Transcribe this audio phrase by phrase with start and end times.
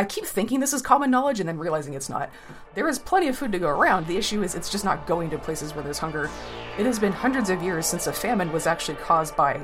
[0.00, 2.30] I keep thinking this is common knowledge and then realizing it's not.
[2.72, 4.06] There is plenty of food to go around.
[4.06, 6.30] The issue is it's just not going to places where there's hunger.
[6.78, 9.60] It has been hundreds of years since a famine was actually caused by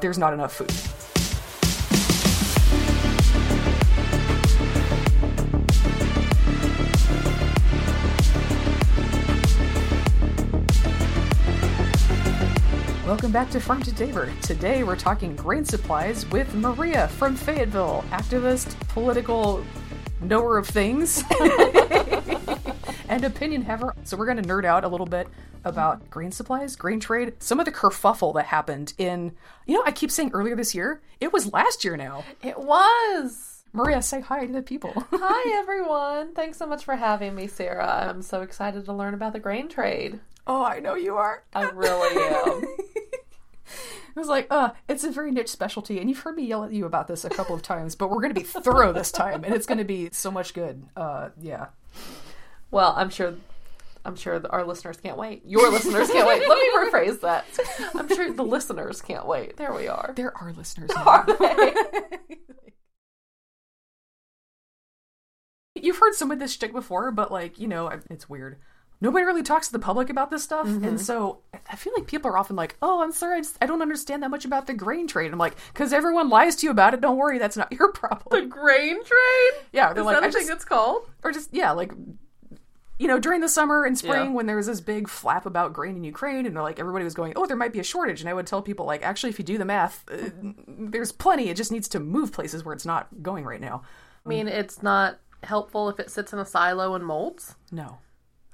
[0.00, 0.70] there's not enough food.
[13.04, 14.32] Welcome back to Farm to Taber.
[14.40, 19.64] Today we're talking grain supplies with Maria from Fayetteville, activist, political
[20.20, 21.24] knower of things,
[23.08, 23.94] and opinion haver.
[24.04, 25.28] So we're going to nerd out a little bit
[25.64, 29.32] about grain supplies, grain trade, some of the kerfuffle that happened in,
[29.66, 31.02] you know, I keep saying earlier this year.
[31.20, 32.24] It was last year now.
[32.42, 33.62] It was.
[33.72, 34.92] Maria, say hi to the people.
[35.12, 36.34] Hi, everyone.
[36.34, 38.08] Thanks so much for having me, Sarah.
[38.08, 40.18] I'm so excited to learn about the grain trade.
[40.48, 41.44] oh, I know you are.
[41.54, 42.64] I really am.
[44.16, 46.72] I was like, uh, it's a very niche specialty, and you've heard me yell at
[46.72, 49.44] you about this a couple of times, but we're going to be thorough this time,
[49.44, 50.84] and it's going to be so much good.
[50.96, 51.66] Uh, yeah.
[52.70, 53.34] well, I'm sure.
[54.02, 55.42] I'm sure our listeners can't wait.
[55.44, 56.48] Your listeners can't wait.
[56.48, 57.44] Let me rephrase that.
[57.94, 59.58] I'm sure the listeners can't wait.
[59.58, 60.14] There we are.
[60.16, 60.90] There are listeners.
[60.96, 61.74] Are they?
[65.82, 68.58] You've heard some of this shtick before, but like, you know, it's weird.
[69.02, 71.38] Nobody really talks to the public about this stuff, and so
[71.70, 74.22] I feel like people are often like, "Oh, I'm sorry, I, just, I don't understand
[74.22, 77.00] that much about the grain trade." I'm like, "Because everyone lies to you about it.
[77.00, 78.42] Don't worry, that's not your problem.
[78.42, 79.62] the grain trade?
[79.72, 81.08] Yeah, they're Is like, that "I a thing it's called?
[81.24, 81.92] or just yeah, like
[82.98, 84.30] you know, during the summer and spring Yeah.
[84.32, 87.32] when there was this big flap about grain in Ukraine, and like everybody was going,
[87.36, 89.44] "Oh, there might be a shortage," and I would tell people like, "Actually, if you
[89.46, 90.28] do the math, uh,
[90.68, 91.48] there's plenty.
[91.48, 93.80] It just needs to move places where it's not going right now."
[94.26, 97.54] I mean, it's not helpful if it sits in a silo and molds.
[97.72, 97.96] No,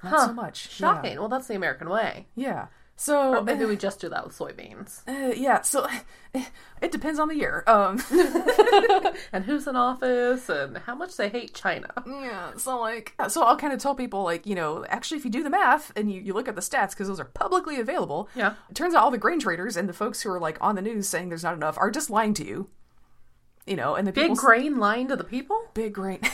[0.03, 0.27] not Huh.
[0.29, 0.71] so much.
[0.71, 1.19] Shocking.
[1.19, 2.27] Well, that's the American way.
[2.35, 2.47] Yeah.
[2.49, 2.67] yeah.
[2.99, 5.03] So Or maybe we just do that with soybeans.
[5.07, 5.87] Uh, yeah, so
[6.81, 7.63] it depends on the year.
[7.67, 8.03] Um,
[9.33, 11.89] And who's in office and how much they hate China.
[12.07, 15.31] yeah, so like, so I'll kind of tell people like, you know, actually, if you
[15.31, 18.31] do the math and you, you look at the stats because those are publicly available,
[18.35, 18.55] Yeah.
[18.71, 20.83] it turns out all the grain traders and the folks who are like on the
[20.83, 22.71] news saying there's not enough are just lying to you.
[23.67, 25.61] You know, and the Big grain lying to the people?
[25.75, 26.21] big grain.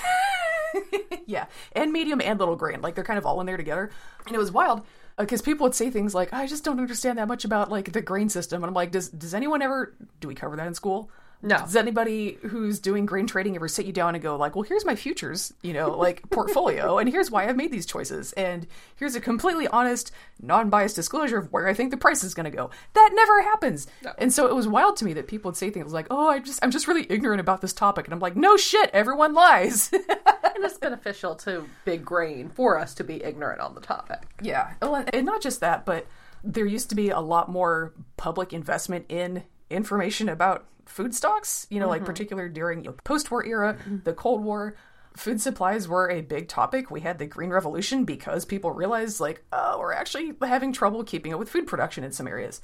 [1.27, 3.91] yeah, and medium and little grain, like they're kind of all in there together.
[4.27, 4.81] And it was wild
[5.19, 7.93] uh, because people would say things like, "I just don't understand that much about like
[7.93, 10.75] the grain system," and I'm like, "Does does anyone ever do we cover that in
[10.75, 11.11] school?"
[11.45, 11.59] No.
[11.59, 14.85] Does anybody who's doing grain trading ever sit you down and go like, "Well, here's
[14.85, 19.17] my futures, you know, like portfolio, and here's why I've made these choices, and here's
[19.17, 22.71] a completely honest, non-biased disclosure of where I think the price is going to go."
[22.95, 25.93] That never happens, and so it was wild to me that people would say things
[25.93, 28.57] like, "Oh, I just I'm just really ignorant about this topic," and I'm like, "No
[28.57, 29.91] shit, everyone lies."
[30.55, 34.23] And it's beneficial to big grain for us to be ignorant on the topic.
[34.41, 36.07] Yeah, and not just that, but
[36.45, 41.67] there used to be a lot more public investment in information about food stocks.
[41.71, 44.77] You know, like particular during the post-war era, the Cold War.
[45.15, 46.91] Food supplies were a big topic.
[46.91, 51.35] We had the Green Revolution because people realized, like, oh, we're actually having trouble keeping
[51.35, 52.63] up with food production in some areas.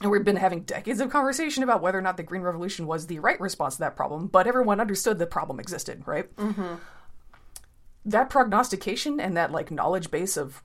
[0.00, 3.08] And we've been having decades of conversation about whether or not the Green Revolution was
[3.08, 6.32] the right response to that problem, but everyone understood the problem existed, right?
[6.36, 6.74] Mm-hmm.
[8.10, 10.62] That prognostication and that, like, knowledge base of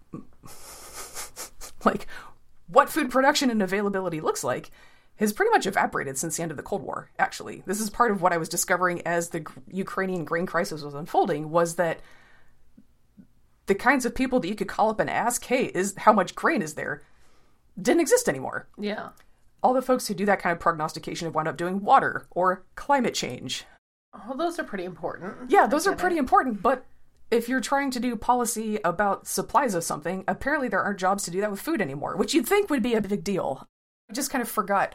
[1.83, 2.07] like
[2.67, 4.71] what food production and availability looks like
[5.17, 7.09] has pretty much evaporated since the end of the Cold War.
[7.19, 10.93] Actually, this is part of what I was discovering as the Ukrainian grain crisis was
[10.93, 11.51] unfolding.
[11.51, 11.99] Was that
[13.65, 16.35] the kinds of people that you could call up and ask, "Hey, is how much
[16.35, 17.01] grain is there?"
[17.79, 18.67] didn't exist anymore.
[18.77, 19.09] Yeah.
[19.61, 22.63] All the folks who do that kind of prognostication have wound up doing water or
[22.75, 23.65] climate change.
[24.27, 25.51] Well, those are pretty important.
[25.51, 26.85] Yeah, those are pretty important, but
[27.31, 31.31] if you're trying to do policy about supplies of something, apparently there aren't jobs to
[31.31, 33.67] do that with food anymore, which you'd think would be a big deal.
[34.09, 34.93] I just kind of forgot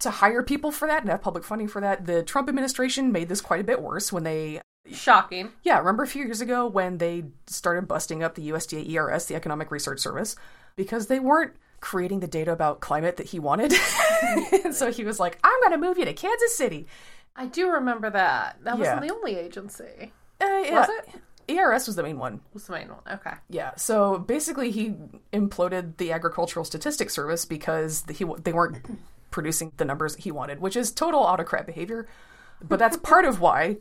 [0.00, 2.06] to hire people for that and have public funding for that.
[2.06, 4.60] The Trump administration made this quite a bit worse when they
[4.90, 5.52] Shocking.
[5.64, 9.34] yeah, remember a few years ago when they started busting up the USDA ERS, the
[9.34, 10.36] Economic Research Service,
[10.76, 13.74] because they weren't creating the data about climate that he wanted.
[14.64, 16.86] and so he was like, I'm going to move you to Kansas City.
[17.36, 18.58] I do remember that.
[18.64, 18.94] That Yeah.
[18.94, 20.12] wasn't the only agency.
[20.40, 20.80] Uh, yeah.
[20.80, 21.20] Was it?
[21.48, 22.40] ERS was the main one.
[22.52, 23.00] Was the main one.
[23.10, 23.34] Okay.
[23.48, 24.94] Yeah, so basically, he
[25.32, 28.84] imploded the Agricultural Statistics Service because he they weren't
[29.30, 32.06] producing the numbers he wanted, which is total autocrat behavior.
[32.60, 33.78] But that's part of why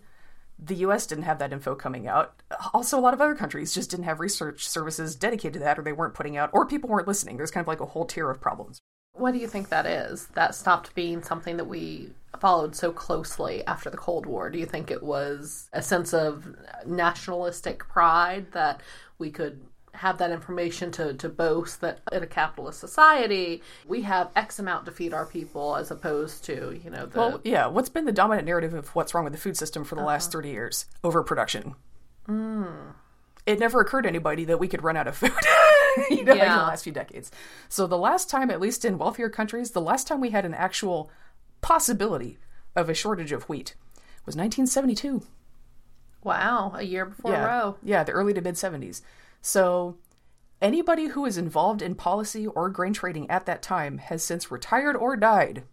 [0.59, 1.05] the U.S.
[1.05, 2.41] didn't have that info coming out.
[2.73, 5.83] Also, a lot of other countries just didn't have research services dedicated to that, or
[5.83, 7.37] they weren't putting out, or people weren't listening.
[7.37, 8.81] There's kind of like a whole tier of problems.
[9.17, 10.27] What do you think that is?
[10.33, 14.49] That stopped being something that we followed so closely after the Cold War.
[14.49, 16.55] Do you think it was a sense of
[16.85, 18.81] nationalistic pride that
[19.17, 19.59] we could
[19.93, 24.85] have that information to, to boast that in a capitalist society we have X amount
[24.85, 27.65] to feed our people as opposed to, you know, the Well, yeah.
[27.65, 30.09] What's been the dominant narrative of what's wrong with the food system for the uh-huh.
[30.09, 30.85] last 30 years?
[31.03, 31.75] Overproduction.
[32.27, 32.93] Mm.
[33.45, 35.31] It never occurred to anybody that we could run out of food,
[36.09, 36.57] you know, like in Yeah.
[36.57, 37.31] the last few decades.
[37.69, 40.53] So the last time, at least in wealthier countries, the last time we had an
[40.53, 41.09] actual
[41.61, 42.37] possibility
[42.75, 43.75] of a shortage of wheat
[44.25, 45.23] was 1972.
[46.23, 47.45] wow, a year before yeah.
[47.45, 47.77] Roe.
[47.81, 49.01] Yeah, the early to mid 70s.
[49.41, 49.97] So
[50.61, 54.95] anybody who was involved in policy or grain trading at that time has since retired
[54.95, 55.63] or died.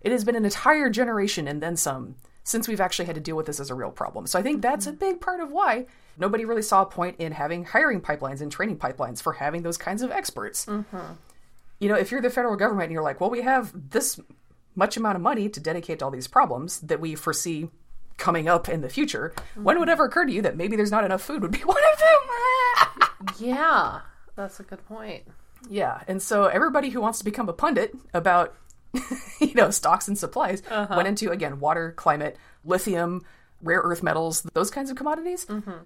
[0.00, 3.36] It has been an entire generation and then some since we've actually had to deal
[3.36, 4.26] with this as a real problem.
[4.26, 5.86] So I think that's a big part of why
[6.18, 9.76] nobody really saw a point in having hiring pipelines and training pipelines for having those
[9.76, 10.66] kinds of experts.
[10.66, 14.20] You know, if you're the federal government and you're like, well, we have this
[14.74, 17.68] much amount of money to dedicate to all these problems that we foresee
[18.18, 20.90] coming up in the future, when would it ever occur to you that maybe there's
[20.90, 23.30] not enough food would be one of them?
[23.38, 24.00] Yeah,
[24.36, 25.24] that's a good point.
[25.68, 28.54] yeah, and so everybody who wants to become a pundit about
[29.40, 30.94] you know stocks and supplies uh-huh.
[30.96, 33.24] went into again water, climate, lithium,
[33.62, 35.46] rare earth metals, those kinds of commodities.
[35.46, 35.84] Mm-hmm.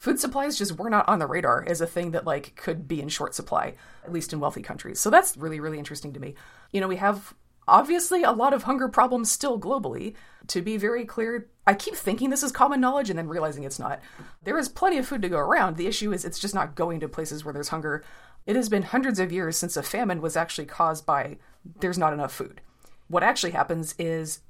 [0.00, 3.00] Food supplies just were not on the radar as a thing that like could be
[3.00, 3.74] in short supply,
[4.04, 4.98] at least in wealthy countries.
[4.98, 6.34] So that's really really interesting to me.
[6.72, 7.34] You know, we have
[7.68, 10.14] obviously a lot of hunger problems still globally.
[10.48, 13.78] To be very clear, I keep thinking this is common knowledge and then realizing it's
[13.78, 14.00] not.
[14.42, 15.76] There is plenty of food to go around.
[15.76, 18.02] The issue is it's just not going to places where there's hunger.
[18.44, 21.38] It has been hundreds of years since a famine was actually caused by
[21.80, 22.60] there's not enough food.
[23.08, 24.40] What actually happens is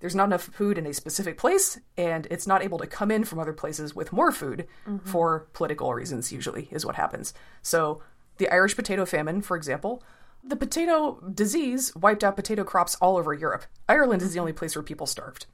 [0.00, 3.24] there's not enough food in a specific place, and it's not able to come in
[3.24, 5.06] from other places with more food mm-hmm.
[5.06, 7.34] for political reasons, usually, is what happens.
[7.62, 8.02] So,
[8.38, 10.02] the Irish potato famine, for example,
[10.42, 13.64] the potato disease wiped out potato crops all over Europe.
[13.88, 15.44] Ireland is the only place where people starved.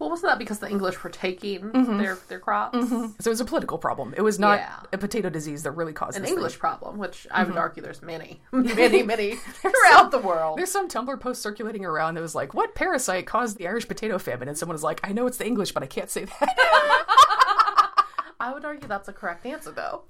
[0.00, 1.98] Well, wasn't that because the English were taking mm-hmm.
[1.98, 2.76] their their crops?
[2.76, 3.12] Mm-hmm.
[3.20, 4.14] So, it was a political problem.
[4.16, 4.80] It was not Yeah.
[4.94, 6.38] a potato disease that really caused An this thing.
[6.38, 7.58] English problem, which I would mm-hmm.
[7.58, 10.56] argue there's many, many, many throughout the world.
[10.58, 14.18] There's some Tumblr post circulating around that was like, "What parasite caused the Irish potato
[14.18, 17.94] famine?" And someone was like, "I know it's the English, but I can't say that."
[18.40, 20.04] I would argue that's a correct answer, though.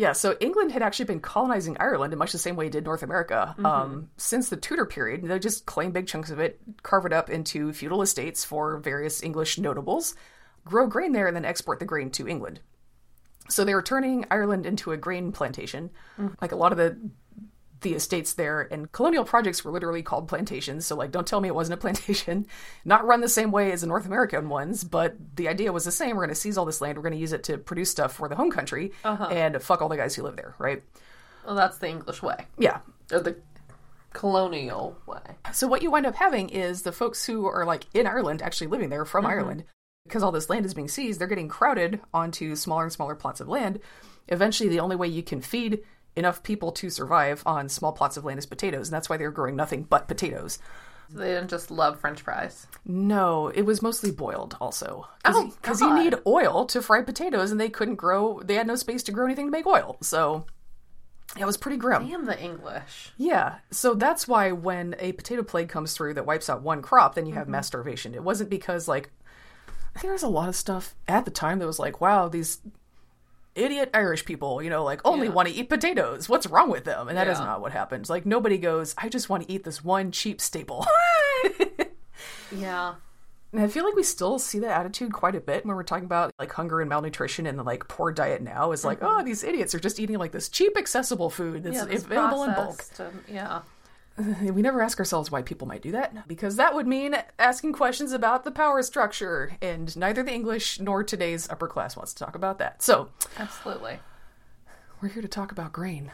[0.00, 2.84] Yeah, so England had actually been colonizing Ireland in much the same way it did
[2.84, 5.22] North America um, since the Tudor period.
[5.22, 9.22] They just claim big chunks of it, carve it up into feudal estates for various
[9.22, 10.14] English notables,
[10.64, 12.60] grow grain there, and then export the grain to England.
[13.50, 15.90] So they were turning Ireland into a grain plantation,
[16.40, 16.96] like a lot of the
[17.80, 18.62] the estates there.
[18.70, 20.86] And colonial projects were literally called plantations.
[20.86, 22.46] So like, don't tell me it wasn't a plantation.
[22.84, 25.92] Not run the same way as the North American ones, but the idea was the
[25.92, 26.16] same.
[26.16, 26.96] We're going to seize all this land.
[26.96, 29.26] We're going to use it to produce stuff for the home country uh-huh.
[29.26, 30.82] and fuck all the guys who live there, right?
[31.44, 32.80] Well, that's the English way, Yeah.
[33.10, 33.36] or the
[34.12, 35.20] colonial way.
[35.52, 38.66] So what you wind up having is the folks who are like in Ireland actually
[38.66, 39.32] living there from mm-hmm.
[39.32, 39.64] Ireland
[40.04, 43.40] because all this land is being seized, they're getting crowded onto smaller and smaller plots
[43.40, 43.80] of land.
[44.28, 45.80] Eventually the only way you can feed
[46.20, 49.32] enough people to survive on small plots of land is potatoes, and that's why they're
[49.32, 50.60] growing nothing but potatoes.
[51.12, 52.68] So they didn't just love French fries.
[52.84, 55.08] No, it was mostly boiled also.
[55.24, 58.76] Oh, Because you need oil to fry potatoes, and they couldn't grow, they had no
[58.76, 59.96] space to grow anything to make oil.
[60.00, 60.46] So
[61.38, 62.06] it was pretty grim.
[62.06, 63.12] Damn the English.
[63.16, 67.16] Yeah, so that's why when a potato plague comes through that wipes out one crop,
[67.16, 67.52] then you have mm-hmm.
[67.52, 68.14] mass starvation.
[68.14, 69.10] It wasn't because like
[69.94, 72.28] I think there was a lot of stuff at the time that was like, wow,
[72.28, 72.58] these
[73.54, 75.32] idiot Irish people, you know, like only Yeah.
[75.34, 76.28] want to eat potatoes.
[76.28, 77.08] What's wrong with them?
[77.08, 77.44] And that is Yeah.
[77.46, 78.08] not what happens.
[78.10, 80.86] Like nobody goes, I just want to eat this one cheap staple.
[82.52, 82.94] Yeah.
[83.52, 86.04] And I feel like we still see that attitude quite a bit when we're talking
[86.04, 89.20] about like hunger and malnutrition and the like poor diet now is like, mm-hmm.
[89.20, 92.54] oh, these idiots are just eating like this cheap, accessible food that's Yeah, available in
[92.54, 92.84] bulk.
[92.98, 93.60] and- um, yeah.
[94.40, 98.12] We never ask ourselves why people might do that, because that would mean asking questions
[98.12, 102.34] about the power structure, and neither the English nor today's upper class wants to talk
[102.34, 102.82] about that.
[102.82, 103.08] So,
[103.38, 103.98] Absolutely.
[105.00, 106.10] we're here to talk about grain.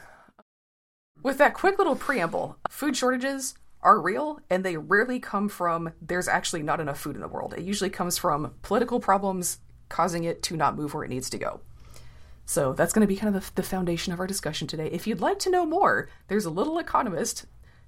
[1.23, 6.29] With that quick little preamble, food shortages are real, and they rarely come from there's
[6.29, 7.55] actually not enough food in the world.
[7.57, 9.59] It usually comes from political problems
[9.89, 11.61] causing it to not move where it needs to go.
[12.45, 14.89] So that's going to be kind of the, the foundation of our discussion today.
[14.93, 17.45] If you'd like to know more, there's a little economist,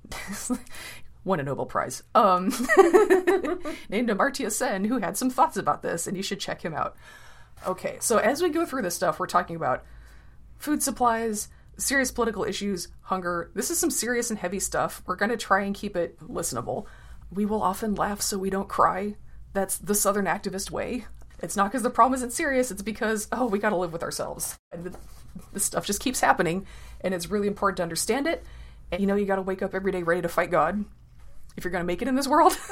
[1.25, 2.47] won a Nobel Prize, um,
[3.89, 6.97] named Amartya Sen, who had some thoughts about this, and you should check him out.
[7.67, 9.85] Okay, so as we go through this stuff, we're talking about
[10.59, 13.51] food supplies, serious political issues, hunger.
[13.55, 15.03] This is some serious and heavy stuff.
[15.07, 16.87] We're going to try and keep it listenable.
[17.31, 19.17] We will often laugh so we don't cry.
[19.53, 21.07] That's the Southern activist way.
[21.41, 24.03] It's not because the problem isn't serious, it's because, oh, we got to live with
[24.03, 24.59] ourselves.
[24.73, 24.97] And th-
[25.53, 26.67] this stuff just keeps happening,
[27.01, 28.45] and it's really important to understand it.
[28.97, 30.85] You know, you got to wake up every day ready to fight God
[31.57, 32.57] if you're going to make it in this world.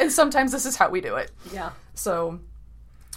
[0.00, 1.30] and sometimes this is how we do it.
[1.52, 1.70] Yeah.
[1.94, 2.40] So,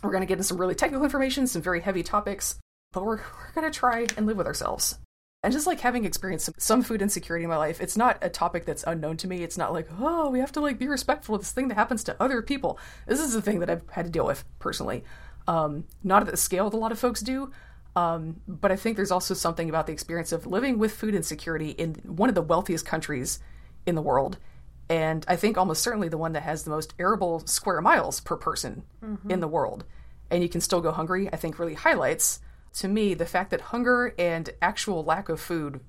[0.04, 2.60] We're going to get into some really technical information, some very heavy topics,
[2.94, 4.98] but we're, we're going to try and live with ourselves.
[5.42, 8.30] And just like having experienced some, some food insecurity in my life, it's not a
[8.30, 9.42] topic that's unknown to me.
[9.42, 12.04] It's not like, oh, we have to like be respectful of this thing that happens
[12.06, 12.78] to other people.
[13.08, 15.06] This is a thing that I've had to deal with personally.
[15.48, 17.52] Um, not at the scale that a lot of folks do,
[18.00, 21.72] um, but I think there's also something about the experience of living with food insecurity
[21.72, 23.40] in one of the wealthiest countries
[23.86, 24.38] in the world.
[24.90, 28.38] And I think almost certainly the one that has the most arable square miles per
[28.38, 29.30] person mm-hmm.
[29.30, 29.84] in the world.
[30.32, 32.40] And you can still go hungry, I think really highlights
[32.74, 35.82] to me the fact that hunger and actual lack of food,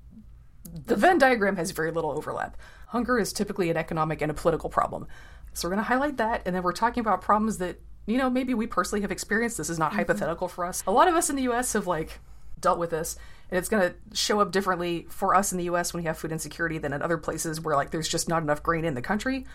[0.85, 2.57] the Venn diagram has very little overlap.
[2.87, 5.07] Hunger is typically an economic and a political problem.
[5.53, 6.41] So we're going to highlight that.
[6.45, 9.57] And then we're talking about problems that you know, maybe we personally have experienced.
[9.57, 9.99] This is not mm-hmm.
[9.99, 10.83] hypothetical for us.
[10.87, 12.19] A lot of us in the US have like
[12.59, 13.17] dealt with this
[13.49, 16.17] and it's going to show up differently for us in the US when we have
[16.17, 19.01] food insecurity than in other places where like there's just not enough grain in the
[19.01, 19.45] country.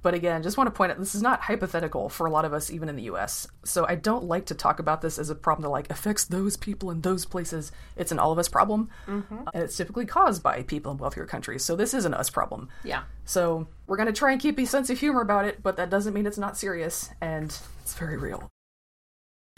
[0.00, 2.52] But again, just want to point out this is not hypothetical for a lot of
[2.52, 3.48] us, even in the US.
[3.64, 6.56] So I don't like to talk about this as a problem that like affects those
[6.56, 7.72] people in those places.
[7.96, 8.90] It's an all of us problem.
[9.06, 9.48] Mm-hmm.
[9.52, 11.64] And it's typically caused by people in wealthier countries.
[11.64, 12.68] So this is an us problem.
[12.84, 13.02] Yeah.
[13.24, 15.90] So we're going to try and keep a sense of humor about it, but that
[15.90, 17.10] doesn't mean it's not serious.
[17.20, 18.48] And it's very real.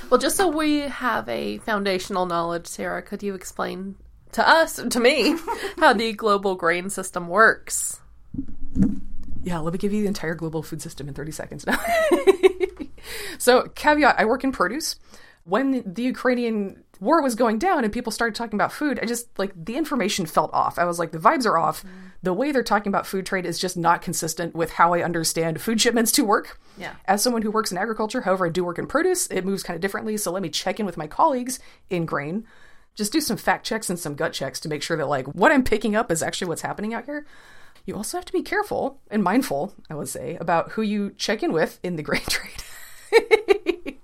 [0.09, 3.97] Well, just so we have a foundational knowledge, Sarah, could you explain
[4.33, 5.37] to us, to me,
[5.79, 8.01] how the global grain system works?
[9.43, 11.79] Yeah, let me give you the entire global food system in 30 seconds now.
[13.39, 14.97] so, caveat I work in produce.
[15.45, 19.27] When the Ukrainian war was going down and people started talking about food, I just
[19.39, 20.79] like the information felt off.
[20.79, 21.83] I was like, the vibes are off.
[21.83, 21.89] Mm.
[22.23, 25.61] The way they're talking about food trade is just not consistent with how I understand
[25.61, 26.61] food shipments to work.
[26.77, 26.95] Yeah.
[27.07, 29.75] As someone who works in agriculture, however, I do work in produce, it moves kind
[29.75, 30.19] of differently.
[30.19, 32.47] So let me check in with my colleagues in grain.
[32.95, 35.53] Just do some fact checks and some gut checks to make sure that like what
[35.53, 37.25] I'm picking up is actually what's happening out here
[37.87, 41.43] you also have to be careful and mindful, I would say, about who you check
[41.43, 43.99] in with in the grain trade.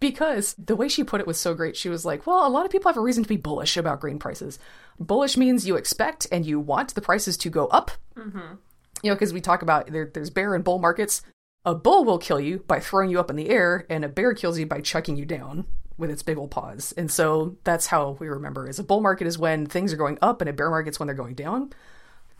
[0.00, 1.76] because the way she put it was so great.
[1.76, 4.00] She was like, well, a lot of people have a reason to be bullish about
[4.00, 4.58] grain prices.
[4.98, 7.90] Bullish means you expect and you want the prices to go up.
[8.16, 8.54] Mm-hmm.
[9.02, 11.22] You know, because we talk about there, there's bear and bull markets.
[11.64, 14.32] A bull will kill you by throwing you up in the air, and a bear
[14.32, 15.66] kills you by chucking you down
[15.98, 16.92] with its big old paws.
[16.96, 20.18] And so that's how we remember is a bull market is when things are going
[20.22, 21.72] up and a bear market's when they're going down.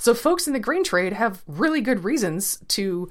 [0.00, 3.10] So folks in the grain trade have really good reasons to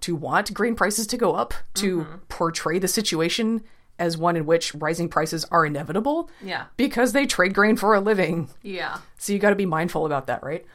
[0.00, 2.16] to want grain prices to go up, to mm-hmm.
[2.28, 3.62] portray the situation
[4.00, 6.28] as one in which rising prices are inevitable.
[6.42, 6.64] Yeah.
[6.76, 8.50] Because they trade grain for a living.
[8.62, 8.98] Yeah.
[9.18, 10.66] So you got to be mindful about that, right?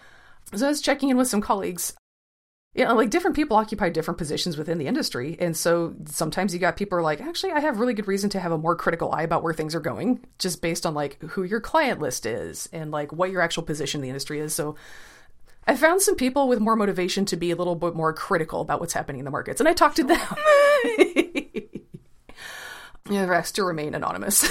[0.55, 1.93] So I was checking in with some colleagues.
[2.73, 5.35] You know, like different people occupy different positions within the industry.
[5.41, 8.39] And so sometimes you got people are like, actually, I have really good reason to
[8.39, 11.43] have a more critical eye about where things are going, just based on like who
[11.43, 14.53] your client list is and like what your actual position in the industry is.
[14.53, 14.77] So
[15.67, 18.79] I found some people with more motivation to be a little bit more critical about
[18.79, 20.19] what's happening in the markets, and I talked to them.
[23.05, 24.41] the rest to remain anonymous.
[24.41, 24.47] they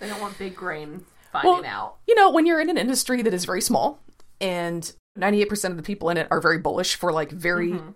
[0.00, 1.96] don't want big grain finding well, out.
[2.06, 4.00] You know, when you're in an industry that is very small
[4.40, 7.90] and 98% of the people in it are very bullish for like very, mm-hmm.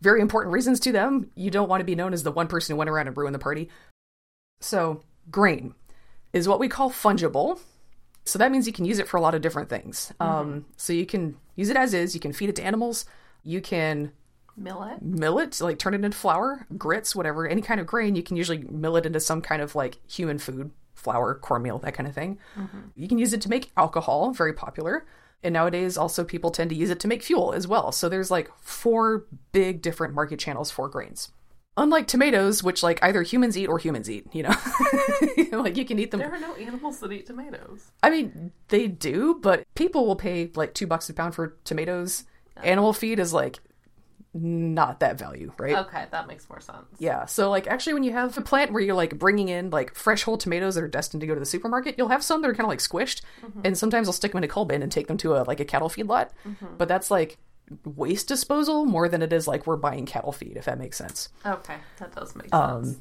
[0.00, 2.74] very important reasons to them, you don't want to be known as the one person
[2.74, 3.68] who went around and ruined the party.
[4.60, 5.74] So, grain
[6.32, 7.60] is what we call fungible
[8.24, 10.12] so that means you can use it for a lot of different things.
[10.20, 10.32] Mm-hmm.
[10.32, 12.14] Um, so you can use it as is.
[12.14, 13.04] You can feed it to animals.
[13.42, 14.12] You can
[14.56, 18.14] mill it, mill it, like turn it into flour, grits, whatever, any kind of grain.
[18.14, 21.94] You can usually mill it into some kind of like human food, flour, cornmeal, that
[21.94, 22.38] kind of thing.
[22.56, 22.80] Mm-hmm.
[22.94, 25.06] You can use it to make alcohol, very popular.
[25.42, 27.90] And nowadays, also people tend to use it to make fuel as well.
[27.90, 31.32] So there's like four big different market channels for grains
[31.76, 34.54] unlike tomatoes, which like either humans eat or humans eat, you know,
[35.52, 36.20] like you can eat them.
[36.20, 37.90] There are no animals that eat tomatoes.
[38.02, 42.24] I mean, they do, but people will pay like two bucks a pound for tomatoes.
[42.62, 43.60] Animal feed is like
[44.34, 45.76] not that value, right?
[45.76, 46.86] Okay, that makes more sense.
[46.98, 49.94] Yeah, so like actually, when you have a plant where you're like bringing in like
[49.94, 52.50] fresh whole tomatoes that are destined to go to the supermarket, you'll have some that
[52.50, 53.60] are kind of like squished, mm-hmm.
[53.64, 55.60] and sometimes I'll stick them in a coal bin and take them to a like
[55.60, 56.30] a cattle feed lot.
[56.46, 56.76] Mm-hmm.
[56.78, 57.38] But that's like
[57.84, 61.28] waste disposal more than it is like we're buying cattle feed, if that makes sense.
[61.44, 63.00] Okay, that does make um, sense.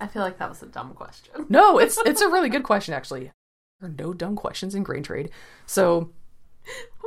[0.00, 1.46] I feel like that was a dumb question.
[1.48, 3.32] no, it's it's a really good question actually.
[3.80, 5.30] There are no dumb questions in grain trade.
[5.66, 6.10] So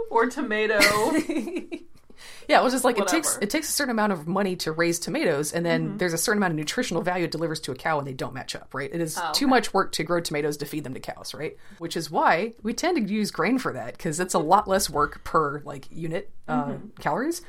[0.10, 0.80] or tomato.
[2.48, 3.18] yeah, it was just like Whatever.
[3.18, 5.98] it takes it takes a certain amount of money to raise tomatoes, and then mm-hmm.
[5.98, 8.34] there's a certain amount of nutritional value it delivers to a cow, and they don't
[8.34, 8.90] match up, right?
[8.94, 9.34] It is oh, okay.
[9.34, 11.58] too much work to grow tomatoes to feed them to cows, right?
[11.78, 14.90] Which is why we tend to use grain for that because it's a lot less
[14.90, 16.88] work per like unit uh, mm-hmm.
[17.02, 17.42] calories.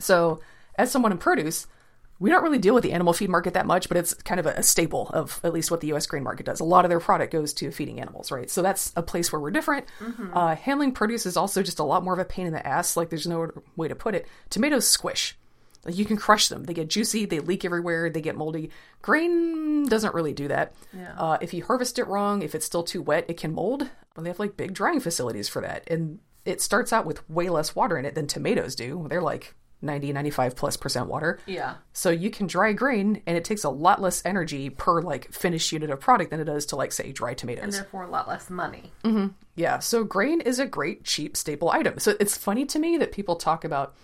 [0.00, 0.40] So,
[0.76, 1.66] as someone in produce,
[2.24, 4.46] we don't really deal with the animal feed market that much, but it's kind of
[4.46, 6.06] a, a, staple of at least what the U.S.
[6.06, 6.58] grain market does.
[6.58, 8.48] A lot of their product goes to feeding animals, right?
[8.48, 9.84] So that's a place where we're different.
[10.00, 10.34] Mm-hmm.
[10.34, 12.96] Uh, handling produce is also just a lot more of a pain in the ass.
[12.96, 14.26] Like there's no way to put it.
[14.48, 15.36] Tomatoes squish.
[15.84, 16.64] Like you can crush them.
[16.64, 18.70] They get juicy, they leak everywhere, they get moldy.
[19.02, 20.72] Grain doesn't really do that.
[20.96, 21.14] Yeah.
[21.18, 23.82] Uh, if you harvest it wrong, if it's still too wet, it can mold.
[24.16, 25.84] And they have like big drying facilities for that.
[25.90, 29.04] And it starts out with way less water in it than tomatoes do.
[29.10, 29.54] They're like
[29.84, 31.38] 90, 95 plus percent water.
[31.46, 31.74] Yeah.
[31.92, 35.70] So you can dry grain and it takes a lot less energy per like finished
[35.72, 37.64] unit of product than it does to like say dry tomatoes.
[37.64, 38.92] And therefore a lot less money.
[39.04, 39.28] Mm-hmm.
[39.56, 41.98] Yeah, so grain is a great cheap staple item.
[41.98, 43.94] So it's funny to me that people talk about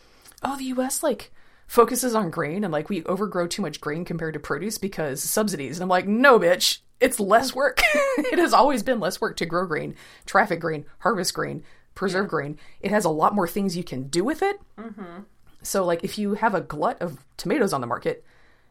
[0.42, 1.32] oh the US like
[1.66, 5.78] focuses on grain and like we overgrow too much grain compared to produce because subsidies.
[5.78, 6.78] And I'm like, "No, bitch.
[7.00, 7.80] It's less work.
[7.94, 9.94] it has always been less work to grow grain,
[10.26, 11.62] traffic grain, harvest grain,
[11.94, 12.58] preserve grain.
[12.80, 14.60] It has a lot more things you can do with it.
[14.78, 15.22] Mm-hmm.
[15.62, 18.24] So, like, if you have a glut of tomatoes on the market,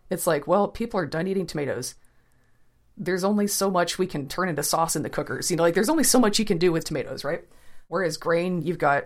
[0.10, 1.96] it's like, well, people are done eating tomatoes.
[2.98, 5.50] There's only so much we can turn into sauce in the cookers.
[5.50, 7.44] You know, like, there's only so much you can do with tomatoes, right?
[7.88, 9.06] Whereas grain, you've got,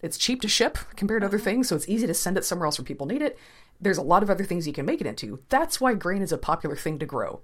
[0.00, 1.44] it's cheap to ship compared to other uh-huh.
[1.44, 3.38] things, so it's easy to send it somewhere else where people need it.
[3.80, 5.40] There's a lot of other things you can make it into.
[5.48, 7.40] That's why grain is a popular thing to grow.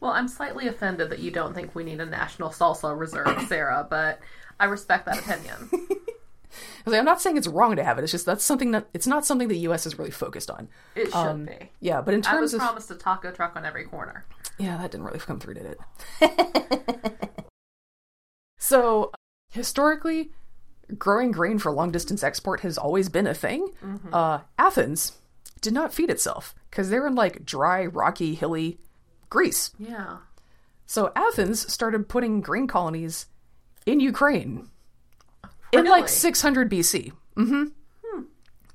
[0.00, 3.86] Well, I'm slightly offended that you don't think we need a national salsa reserve, Sarah,
[3.88, 4.20] but
[4.60, 5.70] I respect that opinion.
[6.86, 8.02] I like, I'm not saying it's wrong to have it.
[8.02, 9.86] It's just that's something that it's not something the U.S.
[9.86, 10.68] is really focused on.
[10.94, 11.70] It should be.
[11.80, 14.24] Yeah, but in terms I was of promised a taco truck on every corner.
[14.58, 15.76] Yeah, that didn't really come through, did
[16.20, 17.32] it?
[18.58, 19.10] so,
[19.50, 20.30] historically,
[20.96, 23.68] growing grain for long distance export has always been a thing.
[24.12, 25.12] Uh, Athens
[25.60, 28.78] did not feed itself because they're in like dry, rocky, hilly
[29.28, 29.72] Greece.
[29.78, 30.18] Yeah.
[30.86, 33.26] So, Athens started putting grain colonies
[33.84, 34.68] in Ukraine
[35.78, 36.00] in Really?
[36.00, 37.12] like 600 BC.
[37.36, 37.64] Mm-hmm.
[38.04, 38.22] Hmm.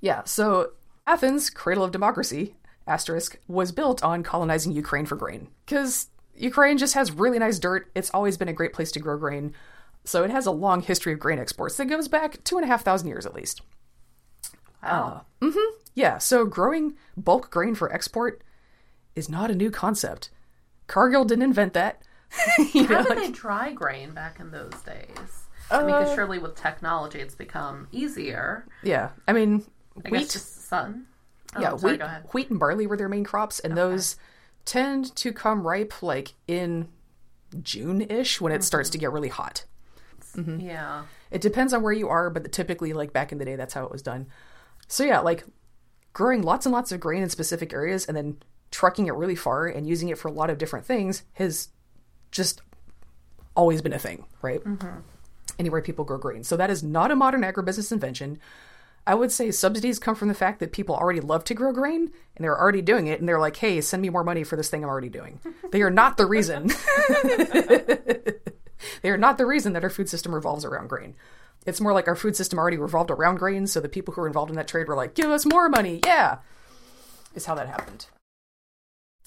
[0.02, 0.72] Yeah, so
[1.08, 2.56] Athens, cradle of democracy,
[2.88, 5.48] asterisk, was built on colonizing Ukraine for grain.
[5.66, 7.92] Because Ukraine just has really nice dirt.
[7.96, 9.54] It's always been a great place to grow grain.
[10.04, 12.68] So it has a long history of grain exports that goes back two and a
[12.68, 13.62] half thousand years at least.
[14.84, 15.26] Wow.
[15.42, 15.76] Uh, mm-hmm.
[15.94, 18.42] Yeah, so growing bulk grain for export
[19.16, 20.30] is not a new concept.
[20.88, 22.02] Cargill didn't invent that.
[22.74, 25.41] you know, How did like- they dry grain back in those days?
[25.72, 28.66] I mean, because uh, surely with technology it's become easier.
[28.84, 29.66] yeah, I mean,
[30.06, 30.20] I wheat.
[30.20, 31.06] guess just sun.
[31.56, 34.16] Oh, yeah, sorry, wheat, wheat and barley were their main crops, and those
[34.66, 36.88] tend to come ripe like in
[37.62, 38.94] June-ish when it starts Mm-hmm.
[38.94, 39.66] to get really hot.
[40.36, 40.60] Mm-hmm.
[40.62, 41.04] Yeah.
[41.30, 43.84] It depends on where you are, but typically, like back in the day, that's how
[43.86, 44.28] it was done.
[44.88, 45.44] So yeah, like
[46.14, 48.38] growing lots and lots of grain in specific areas and then
[48.70, 51.70] trucking it really far and using it for a lot of different things has
[52.32, 52.62] just
[53.56, 54.64] always been a thing, right?
[54.64, 55.00] Mm-hmm.
[55.62, 56.44] Anywhere people grow grain.
[56.44, 58.40] So that is not a modern agribusiness invention.
[59.06, 62.12] I would say subsidies come from the fact that people already love to grow grain
[62.36, 64.72] and they're already doing it and they're like, hey, send me more money for this
[64.72, 65.40] thing I'm already doing.
[65.72, 66.72] They are not the reason.
[69.04, 71.14] they are not the reason that our food system revolves around grain.
[71.68, 74.28] It's more like our food system already revolved around grain, so the people who were
[74.28, 76.40] involved in that trade were like, give us more money, yeah,
[77.36, 78.08] is how that happened.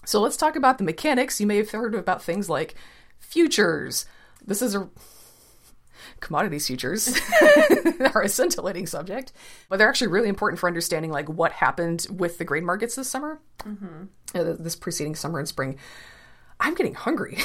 [0.05, 1.41] So let's talk about the mechanics.
[1.41, 2.75] You may have heard about things like
[3.21, 4.07] futures.
[4.45, 4.91] This is a
[6.21, 7.19] commodities futures
[8.15, 9.33] are a scintillating subject,
[9.69, 13.09] but they're actually really important for understanding like what happened with the grain markets this
[13.09, 13.41] summer,
[14.35, 15.79] uh, this preceding summer and spring.
[16.61, 17.39] I'm getting hungry.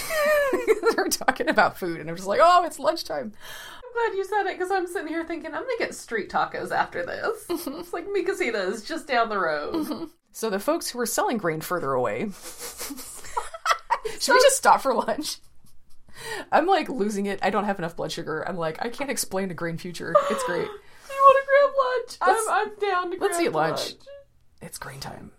[0.98, 3.34] We're talking about food, and I'm just like, oh, it's lunchtime.
[3.34, 6.72] I'm glad you said it because I'm sitting here thinking I'm gonna get street tacos
[6.72, 7.46] after this.
[7.68, 10.10] it's like Mi Casita is just down the road.
[10.32, 12.30] So the folks who are selling grain further away.
[14.20, 15.38] Should we just stop for lunch?
[16.52, 17.40] I'm like losing it.
[17.42, 18.48] I don't have enough blood sugar.
[18.48, 20.16] I'm like, I can't explain a green future.
[20.30, 20.68] It's great.
[21.10, 22.38] you want to grab lunch?
[22.50, 23.94] I'm, I'm down to let's eat lunch.
[24.62, 25.32] It's green time.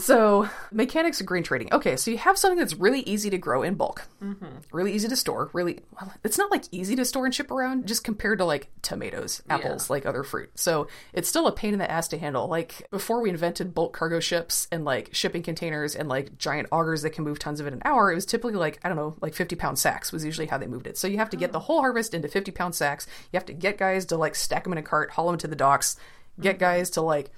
[0.00, 1.72] So, mechanics of grain trading.
[1.72, 4.46] Okay, so you have something that's really easy to grow in bulk, mm-hmm.
[4.72, 5.50] really easy to store.
[5.52, 8.70] Really, well, it's not like easy to store and ship around, just compared to like
[8.82, 10.50] tomatoes, apples, like other fruit.
[10.54, 12.48] So it's still a pain in the ass to handle.
[12.48, 17.02] Like before we invented bulk cargo ships and like shipping containers and like giant augers
[17.02, 19.16] that can move tons of it an hour, it was typically like I don't know,
[19.20, 20.96] like fifty pound sacks was usually how they moved it.
[20.96, 23.06] So you have to get the whole harvest into fifty pound sacks.
[23.32, 25.48] You have to get guys to like stack them in a cart, haul them to
[25.48, 25.96] the docks,
[26.40, 27.30] get guys to like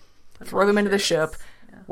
[0.44, 1.36] throw them into the ship.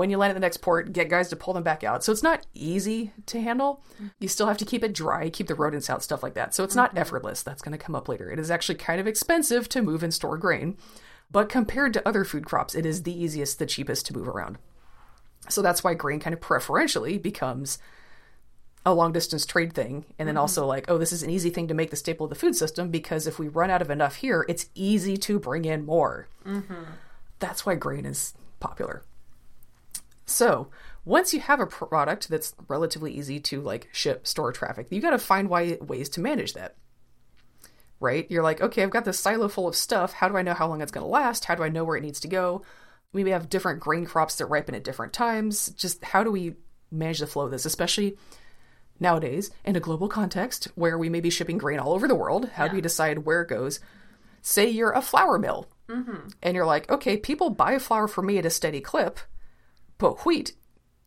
[0.01, 2.03] When you land at the next port, get guys to pull them back out.
[2.03, 3.85] So it's not easy to handle.
[4.19, 6.55] You still have to keep it dry, keep the rodents out, stuff like that.
[6.55, 7.01] So it's not mm-hmm.
[7.01, 7.43] effortless.
[7.43, 8.31] That's going to come up later.
[8.31, 10.79] It is actually kind of expensive to move and store grain.
[11.31, 14.57] But compared to other food crops, it is the easiest, the cheapest to move around.
[15.51, 17.77] So that's why grain kind of preferentially becomes
[18.87, 20.07] a long distance trade thing.
[20.19, 20.41] And then mm-hmm.
[20.41, 22.57] also, like, oh, this is an easy thing to make the staple of the food
[22.57, 26.27] system because if we run out of enough here, it's easy to bring in more.
[26.47, 26.85] Mm-hmm.
[27.39, 29.03] That's why grain is popular.
[30.31, 30.69] So,
[31.05, 35.11] once you have a product that's relatively easy to like ship, store, traffic, you got
[35.11, 36.77] to find why, ways to manage that.
[37.99, 38.31] Right?
[38.31, 40.13] You're like, okay, I've got this silo full of stuff.
[40.13, 41.45] How do I know how long it's going to last?
[41.45, 42.63] How do I know where it needs to go?
[43.13, 45.71] We may have different grain crops that ripen at different times.
[45.71, 46.55] Just how do we
[46.91, 48.17] manage the flow of this, especially
[49.01, 52.49] nowadays in a global context where we may be shipping grain all over the world?
[52.51, 53.81] How do we decide where it goes?
[54.43, 56.29] Say you're a flour mill mm-hmm.
[56.43, 59.21] and you're like, okay, people buy flour for me at a steady clip,
[60.01, 60.55] but wheat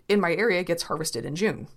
[0.08, 1.67] in my area gets harvested in June.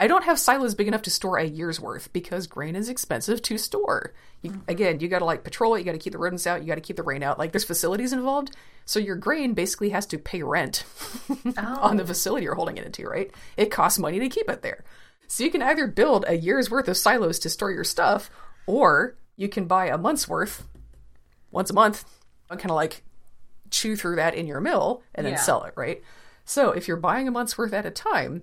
[0.00, 3.40] I don't have silos big enough to store a year's worth because grain is expensive
[3.42, 4.12] to store.
[4.40, 4.60] You, mm-hmm.
[4.66, 6.66] Again, you got to like patrol it, you got to keep the rodents out, you
[6.66, 7.38] got to keep the rain out.
[7.38, 10.84] Like there's facilities involved, so your grain basically has to pay rent
[11.56, 12.06] on the oh.
[12.06, 13.30] facility you're holding it into, right?
[13.56, 14.82] It costs money to keep it there.
[15.28, 18.28] So you can either build a year's worth of silos to store your stuff,
[18.66, 20.66] or you can buy a month's worth
[21.52, 22.04] once a month
[22.50, 23.04] and kind of like
[23.70, 25.40] chew through that in your mill and then Yeah.
[25.40, 26.02] sell it, right?
[26.52, 28.42] So if you're buying a month's worth at a time,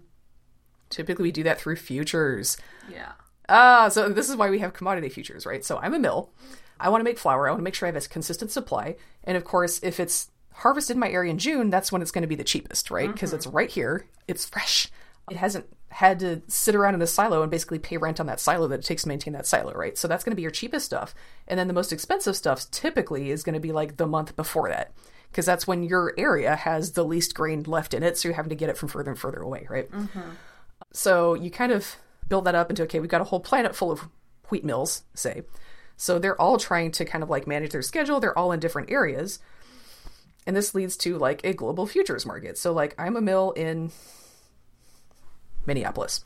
[0.89, 2.57] typically we do that through futures.
[2.91, 3.11] Yeah.
[3.47, 5.63] Ah, so this is why we have commodity futures, right?
[5.63, 6.31] So I'm a mill.
[6.79, 7.47] I want to make flour.
[7.47, 8.95] I want to make sure I have a consistent supply.
[9.23, 12.23] And of course, if it's harvested in my area in June, that's when it's going
[12.23, 13.11] to be the cheapest, right?
[13.11, 14.07] Because it's right here.
[14.27, 14.87] It's fresh.
[15.29, 18.39] It hasn't had to sit around in a silo and basically pay rent on that
[18.39, 19.95] silo that it takes to maintain that silo, right?
[19.99, 21.13] So that's going to be your cheapest stuff.
[21.47, 24.69] And then the most expensive stuff typically is going to be like the month before
[24.69, 24.93] that.
[25.31, 28.49] Because that's when your area has the least grain left in it, so you're having
[28.49, 29.91] to get it from further and further away, right?
[29.91, 30.31] Mm-hmm.
[30.91, 33.91] So you kind of build that up into okay, we've got a whole planet full
[33.91, 34.07] of
[34.49, 35.43] wheat mills, say.
[35.97, 38.19] So they're all trying to kind of like manage their schedule.
[38.19, 39.39] They're all in different areas.
[40.47, 42.57] And this leads to like a global futures market.
[42.57, 43.91] So like I'm a mill in
[45.65, 46.23] Minneapolis.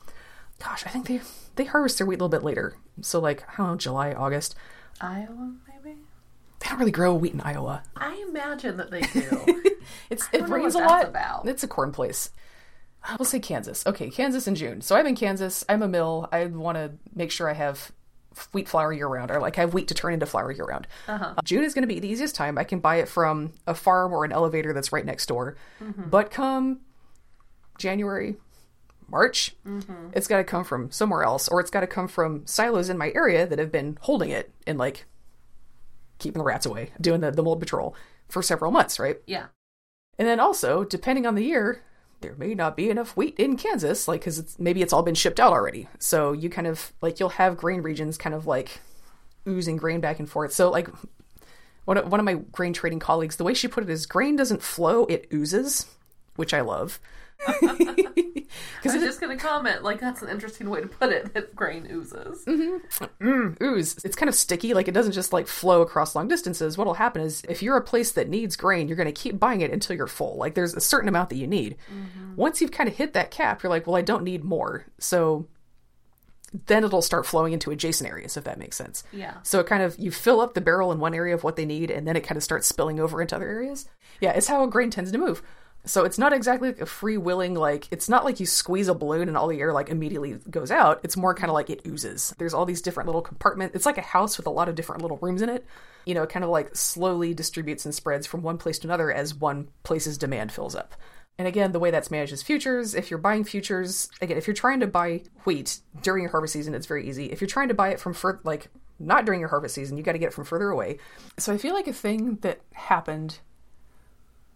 [0.62, 1.20] Gosh, I think they
[1.56, 2.76] they harvest their wheat a little bit later.
[3.00, 4.54] So like, I don't know, July, August.
[5.00, 5.54] Iowa?
[6.64, 7.82] They don't really grow wheat in Iowa.
[7.96, 9.62] I imagine that they do.
[10.10, 11.06] It's it rains a lot.
[11.06, 11.46] about.
[11.46, 12.30] It's a corn place.
[13.18, 13.86] We'll say Kansas.
[13.86, 14.80] Okay, Kansas in June.
[14.80, 15.62] So I'm in Kansas.
[15.68, 16.26] I'm a mill.
[16.32, 17.92] I want to make sure I have
[18.52, 20.86] wheat flour year round, or like I have wheat to turn into flour year round.
[21.06, 21.34] Uh-huh.
[21.36, 22.56] Uh, June is going to be the easiest time.
[22.56, 25.56] I can buy it from a farm or an elevator that's right next door.
[25.82, 26.08] Mm-hmm.
[26.08, 26.80] But come
[27.78, 28.36] January,
[29.08, 30.08] March, Mm-hmm.
[30.14, 32.96] it's got to come from somewhere else, or it's got to come from silos in
[32.96, 35.04] my area that have been holding it in like
[36.18, 37.94] keeping the rats away, doing the, the mold patrol
[38.28, 39.18] for several months, right?
[39.26, 39.46] yeah.
[40.18, 41.82] And then also, depending on the year,
[42.20, 45.14] there may not be enough wheat in Kansas, like because it's, maybe it's all been
[45.14, 45.88] shipped out already.
[45.98, 48.80] So you kind of like you'll have grain regions kind of like
[49.46, 50.52] oozing grain back and forth.
[50.52, 50.88] So like
[51.84, 54.36] one of, one of my grain trading colleagues, the way she put it is grain
[54.36, 55.86] doesn't flow, it oozes,
[56.36, 56.98] which I love.
[58.86, 61.54] I was just going to comment, like, that's an interesting way to put it, that
[61.54, 62.44] grain oozes.
[62.44, 63.04] Mm-hmm.
[63.26, 64.04] Mm, ooze.
[64.04, 66.76] It's kind of sticky, like it doesn't just like flow across long distances.
[66.76, 69.60] What'll happen is if you're a place that needs grain, you're going to keep buying
[69.62, 70.36] it until you're full.
[70.36, 71.76] Like there's a certain amount that you need.
[71.90, 72.36] Mm-hmm.
[72.36, 74.84] Once you've kind of hit that cap, you're like, well, I don't need more.
[74.98, 75.46] So
[76.66, 79.02] then it'll start flowing into adjacent areas, if that makes sense.
[79.12, 79.34] Yeah.
[79.42, 81.66] So it kind of you fill up the barrel in one area of what they
[81.66, 83.88] need, and then it kind of starts spilling over into other areas.
[84.20, 85.42] Yeah, it's how grain tends to move.
[85.86, 88.94] So it's not exactly like a free willing like it's not like you squeeze a
[88.94, 91.00] balloon and all the air like immediately goes out.
[91.02, 92.34] It's more kind of like it oozes.
[92.38, 93.76] There's all these different little compartments.
[93.76, 95.66] It's like a house with a lot of different little rooms in it.
[96.06, 99.12] You know, it kind of like slowly distributes and spreads from one place to another
[99.12, 100.94] as one place's demand fills up.
[101.38, 102.94] And again, the way that's managed is futures.
[102.94, 106.74] If you're buying futures, again, if you're trying to buy wheat during your harvest season,
[106.74, 107.26] it's very easy.
[107.26, 108.68] If you're trying to buy it from fur- like
[108.98, 110.98] not during your harvest season, you got to get it from further away.
[111.38, 113.40] So I feel like a thing that happened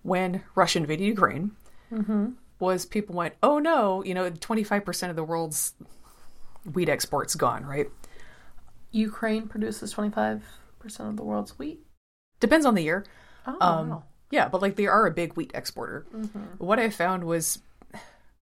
[0.02, 1.52] when Russia invaded Ukraine
[1.92, 2.30] mm-hmm.
[2.58, 5.74] was people went, "Oh no, you know, 25% of the world's
[6.72, 7.88] wheat exports gone, right?"
[8.90, 10.40] Ukraine produces 25%
[11.00, 11.80] of the world's wheat.
[12.40, 13.04] Depends on the year.
[13.46, 14.04] Oh, Um, wow.
[14.30, 16.06] Yeah, but like they are a big wheat exporter.
[16.14, 16.42] Mm-hmm.
[16.58, 17.60] What I found was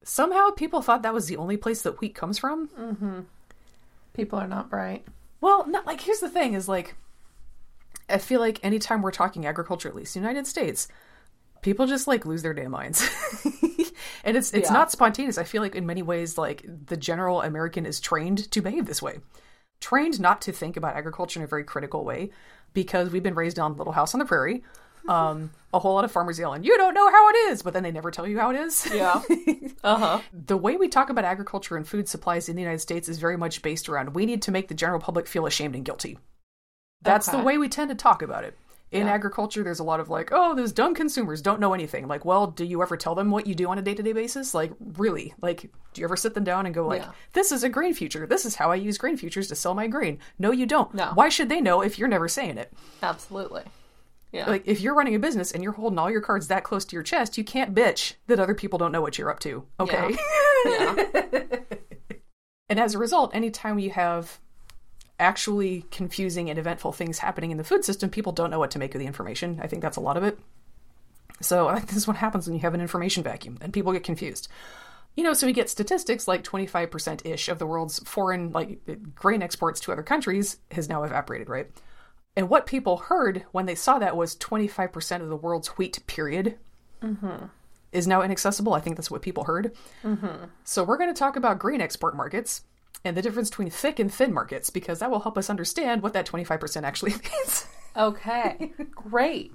[0.02, 2.68] somehow people thought that was the only place that wheat comes from.
[2.68, 3.20] Mm-hmm.
[4.14, 5.04] People are not bright.
[5.40, 6.94] Well, not like here's the thing is like
[8.08, 10.88] I feel like anytime we're talking agriculture, at least United States,
[11.66, 13.02] people just like lose their damn minds.
[14.24, 14.72] and it's it's Yeah.
[14.72, 15.36] not spontaneous.
[15.36, 19.02] I feel like in many ways like the general American is trained to behave this
[19.02, 19.18] way.
[19.80, 22.30] Trained not to think about agriculture in a very critical way
[22.72, 24.64] because we've been raised on Little House on the Prairie.
[25.08, 27.84] Um, a whole lot of farmers yelling, "You don't know how it is," but then
[27.84, 28.88] they never tell you how it is.
[28.92, 29.22] Yeah.
[29.84, 30.20] Uh huh.
[30.32, 33.36] the way we talk about agriculture and food supplies in the United States is very
[33.36, 36.18] much based around we need to make the general public feel ashamed and guilty.
[37.02, 38.56] That's the way we tend to talk about it.
[38.92, 39.14] In Yeah.
[39.14, 42.06] agriculture, there's a lot of like, oh, those dumb consumers don't know anything.
[42.06, 44.12] Like, well, do you ever tell them what you do on a day to day
[44.12, 44.54] basis?
[44.54, 45.34] Like, really?
[45.42, 47.10] Like, do you ever sit them down and go, like, Yeah.
[47.32, 48.26] this is a grain future.
[48.26, 50.18] This is how I use grain futures to sell my grain?
[50.38, 50.94] No, you don't.
[50.94, 51.10] No.
[51.14, 52.72] Why should they know if you're never saying it?
[53.02, 53.62] Absolutely.
[54.32, 54.48] Yeah.
[54.48, 56.94] Like, if you're running a business and you're holding all your cards that close to
[56.94, 59.64] your chest, you can't bitch that other people don't know what you're up to.
[59.80, 60.16] Okay.
[60.64, 61.48] yeah.
[62.68, 64.40] And as a result, anytime you have
[65.18, 68.78] actually confusing and eventful things happening in the food system, people don't know what to
[68.78, 69.58] make of the information.
[69.62, 70.38] I think that's a lot of it.
[71.40, 73.92] So I think this is what happens when you have an information vacuum and people
[73.92, 74.48] get confused.
[75.16, 78.80] You know, so we get statistics like 25% ish of the world's foreign like
[79.14, 81.70] grain exports to other countries has now evaporated, right?
[82.36, 86.58] And what people heard when they saw that was 25% of the world's wheat period
[87.02, 87.46] mm-hmm.
[87.92, 88.74] is now inaccessible.
[88.74, 89.74] I think that's what people heard.
[90.04, 90.44] Mm-hmm.
[90.64, 92.60] So we're going to talk about grain export markets
[93.04, 96.12] and the difference between thick and thin markets because that will help us understand what
[96.14, 97.66] that 25% actually means.
[97.96, 99.52] Okay, great.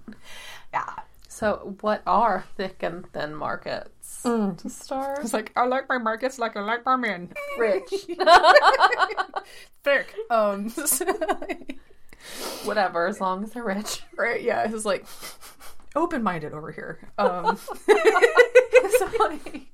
[0.74, 0.94] yeah.
[1.28, 5.20] So, what are thick and thin markets to start?
[5.24, 7.32] It's like, I like my markets like I like my men.
[7.58, 7.90] Rich,
[9.84, 10.14] Thick.
[10.30, 10.72] Um,
[12.66, 14.02] whatever, as long as they're rich.
[14.18, 15.06] right, yeah, it's like
[15.96, 17.00] open minded over here.
[17.18, 17.58] Um,
[18.98, 19.68] so, like-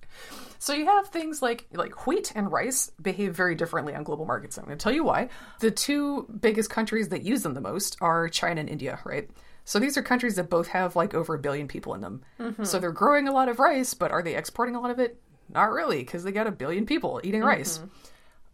[0.59, 4.57] so you have things like like wheat and rice behave very differently on global markets.
[4.57, 5.29] I'm going to tell you why.
[5.59, 9.29] The two biggest countries that use them the most are China and India, right?
[9.65, 12.23] So these are countries that both have like over a billion people in them.
[12.39, 12.63] Mm-hmm.
[12.63, 15.21] So they're growing a lot of rice, but are they exporting a lot of it?
[15.49, 17.49] Not really, because they got a billion people eating mm-hmm.
[17.49, 17.79] rice.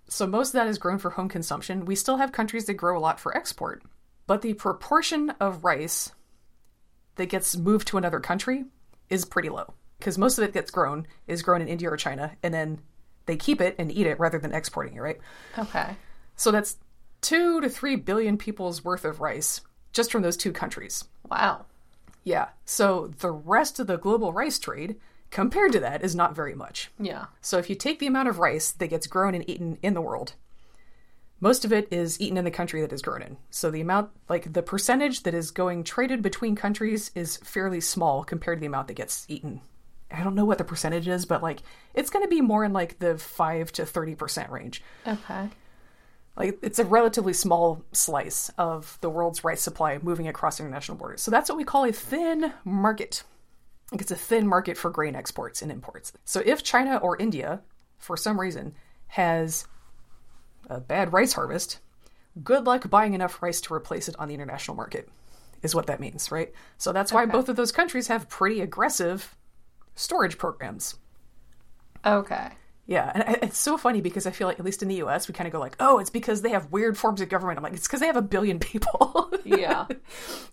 [0.07, 1.85] So most of that is grown for home consumption.
[1.85, 3.83] We still have countries that grow a lot for export,
[4.27, 6.11] but the proportion of rice
[7.15, 8.65] that gets moved to another country
[9.09, 12.35] is pretty low because most of it gets grown is grown in India or China,
[12.43, 12.81] and then
[13.25, 15.17] they keep it and eat it rather than exporting it, right?
[15.57, 15.95] Okay.
[16.35, 16.75] So that's
[17.21, 19.61] two to three billion people's worth of rice
[19.93, 21.05] just from those two countries.
[21.31, 21.67] Wow.
[22.25, 22.49] Yeah.
[22.65, 24.97] So the rest of the global rice trade
[25.31, 26.91] compared to that is not very much.
[26.99, 27.27] Yeah.
[27.39, 30.01] So if you take the amount of rice that gets grown and eaten in the
[30.01, 30.33] world,
[31.39, 33.37] most of it is eaten in the country that is grown in.
[33.51, 38.25] So the amount, like the percentage that is going traded between countries is fairly small
[38.25, 39.61] compared to the amount that gets eaten.
[40.13, 42.71] I don't know what the percentage is, but like it's going to be more in
[42.71, 44.83] like the 5 to 30% range.
[45.07, 45.49] Okay.
[46.37, 51.21] Like it's a relatively small slice of the world's rice supply moving across international borders.
[51.21, 53.23] So that's what we call a thin market.
[53.91, 56.13] Like it's a thin market for grain exports and imports.
[56.25, 57.61] So if China or India,
[57.97, 58.73] for some reason,
[59.07, 59.67] has
[60.69, 61.79] a bad rice harvest,
[62.43, 65.09] good luck buying enough rice to replace it on the international market,
[65.61, 66.51] is what that means, right?
[66.77, 67.31] So that's why Okay.
[67.31, 69.35] both of those countries have pretty aggressive
[69.95, 70.95] storage programs.
[72.05, 72.49] Okay.
[72.85, 75.29] Yeah, and it's so funny because I feel like at least in the U.S.
[75.29, 77.63] we kind of go like, "Oh, it's because they have weird forms of government." I'm
[77.63, 79.85] like, it's because they have a billion people, Yeah.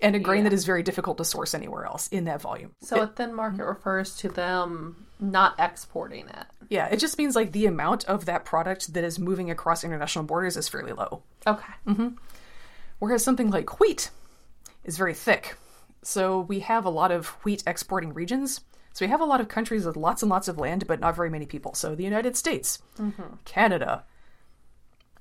[0.00, 0.50] and a grain Yeah.
[0.50, 2.70] that is very difficult to source anywhere else in that volume.
[2.82, 6.46] So a thin market refers to them not exporting it.
[6.68, 10.24] Yeah, it just means like the amount of that product that is moving across international
[10.24, 11.72] borders is fairly low, Okay.
[11.88, 12.10] Mm-hmm.
[13.00, 14.10] whereas something like wheat
[14.84, 15.56] is very thick.
[16.04, 18.60] So we have a lot of wheat exporting regions.
[18.92, 21.16] So we have a lot of countries with lots and lots of land, but not
[21.16, 21.74] very many people.
[21.74, 22.80] So the United States,
[23.44, 24.04] Canada,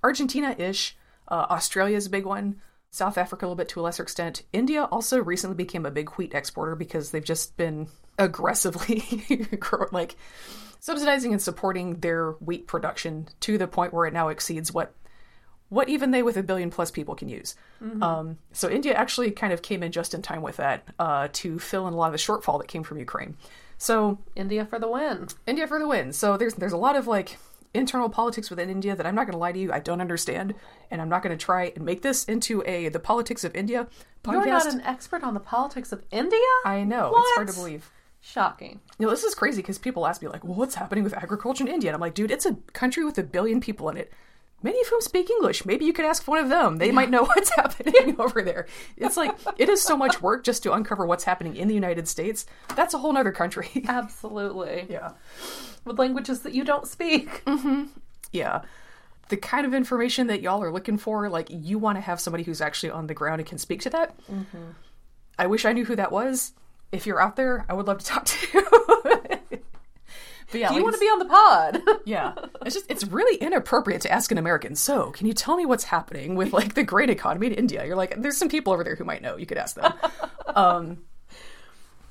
[0.03, 3.83] Argentina ish, uh, Australia is a big one, South Africa a little bit to a
[3.83, 4.43] lesser extent.
[4.51, 9.03] India also recently became a big wheat exporter because they've just been aggressively
[9.91, 10.15] like
[10.79, 14.93] subsidizing and supporting their wheat production to the point where it now exceeds what
[15.69, 17.55] what even they with a billion plus people can use.
[18.01, 21.59] Um, so India actually kind of came in just in time with that uh, to
[21.59, 23.37] fill in a lot of the shortfall that came from Ukraine.
[23.77, 25.27] So India for the win.
[25.47, 26.11] India for the win.
[26.11, 27.37] So there's there's a lot of like
[27.73, 30.55] internal politics within India that I'm not going to lie to you, I don't understand,
[30.89, 33.87] and I'm not going to try and make this into a the politics of India
[34.23, 34.33] podcast.
[34.33, 36.39] You're not an expert on the politics of India?
[36.65, 37.59] I know it's hard to What?
[37.63, 37.91] believe.
[38.21, 38.81] Shocking.
[38.97, 41.63] You know, this is crazy because people ask me like, "Well, what's happening with agriculture
[41.63, 44.11] in India?" And I'm like, "Dude, it's a country with a billion people in it."
[44.61, 45.65] Many of whom speak English.
[45.65, 46.77] Maybe you could ask one of them.
[46.77, 48.67] They might know what's happening over there.
[48.97, 52.07] It's like it is so much work just to uncover what's happening in the United
[52.07, 52.45] States.
[52.75, 53.69] That's a whole other country.
[53.87, 54.85] Absolutely.
[54.89, 55.11] yeah.
[55.85, 57.43] With languages that you don't speak.
[57.45, 57.85] Mm-hmm.
[58.31, 58.61] Yeah.
[59.29, 62.43] The kind of information that y'all are looking for, like, you want to have somebody
[62.43, 64.17] who's actually on the ground and can speak to that.
[64.27, 64.71] Mm-hmm.
[65.37, 66.53] I wish I knew who that was.
[66.91, 68.67] If you're out there, I would love to talk to you.
[70.51, 72.01] But yeah, Do you like, want to be on the pod?
[72.05, 72.33] yeah,
[72.65, 74.75] it's just it's really inappropriate to ask an American.
[74.75, 77.85] So, can you tell me what's happening with like the great economy in India?
[77.85, 79.37] You're like, there's some people over there who might know.
[79.37, 79.93] You could ask them.
[80.55, 80.97] um,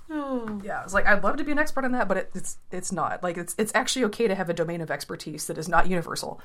[0.64, 2.92] yeah, it's like I'd love to be an expert on that, but it, it's it's
[2.92, 3.22] not.
[3.22, 6.40] Like it's it's actually okay to have a domain of expertise that is not universal.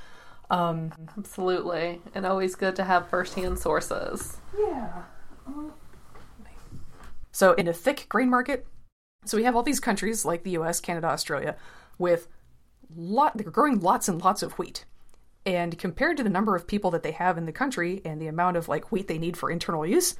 [0.49, 2.01] Um, Absolutely.
[2.13, 4.37] And always good to have firsthand sources.
[4.57, 5.03] Yeah.
[7.31, 8.67] So in a thick grain market,
[9.25, 11.55] so we have all these countries like the US, Canada, Australia
[11.97, 12.27] with
[12.95, 14.85] lot they're growing lots and lots of wheat.
[15.45, 18.27] And compared to the number of people that they have in the country and the
[18.27, 20.15] amount of like wheat they need for internal use,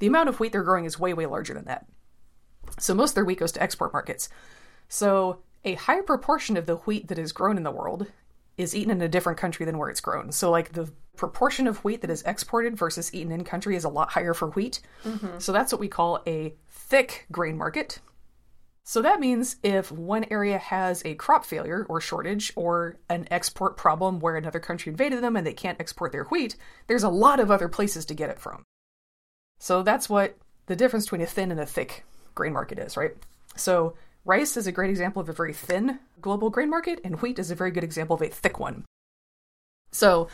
[0.00, 1.86] the amount of wheat they're growing is way way larger than that.
[2.78, 4.28] So most of their wheat goes to export markets.
[4.88, 8.06] So a high proportion of the wheat that is grown in the world
[8.56, 10.30] is eaten in a different country than where it's grown.
[10.30, 13.88] So, like the proportion of wheat that is exported versus eaten in country is a
[13.88, 14.80] lot higher for wheat.
[15.04, 15.38] Mm-hmm.
[15.38, 18.00] So, that's what we call a thick grain market.
[18.86, 23.78] So, that means if one area has a crop failure or shortage or an export
[23.78, 27.40] problem where another country invaded them and they can't export their wheat, there's a lot
[27.40, 28.62] of other places to get it from.
[29.58, 33.16] So, that's what the difference between a thin and a thick grain market is, right?
[33.56, 37.38] So, rice is a great example of a very thin global grain market, and wheat
[37.38, 38.84] is a very good example of a thick one.
[39.92, 40.28] So,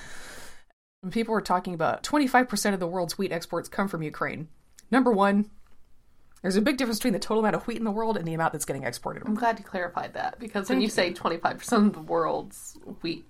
[1.11, 4.49] people were talking about 25% of the world's wheat exports come from Ukraine,
[4.91, 5.51] number one,
[6.43, 8.35] there's a big difference between the total amount of wheat in the world and the
[8.35, 9.23] amount that's getting exported.
[9.27, 13.27] I'm glad you clarified that because when you say 25% of the world's wheat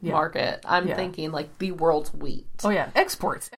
[0.00, 0.12] Yeah.
[0.12, 0.96] market, I'm Yeah.
[0.96, 2.46] thinking like the world's wheat.
[2.64, 3.50] Oh, yeah, exports.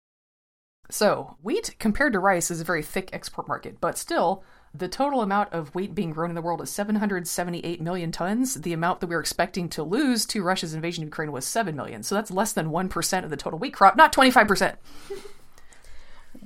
[0.91, 4.43] So, wheat compared to rice is a very thick export market, but still,
[4.75, 8.55] the total amount of wheat being grown in the world is 778 million tons.
[8.55, 11.77] The amount that we were expecting to lose to Russia's invasion of Ukraine was 7
[11.77, 12.03] million.
[12.03, 14.77] So that's less than 1% of the total wheat crop, not 25%.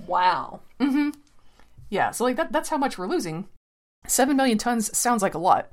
[0.06, 0.60] Wow.
[0.80, 1.10] Mm-hmm.
[1.90, 3.48] Yeah, so like that that's how much we're losing.
[4.06, 5.70] 7 million tons sounds like a lot.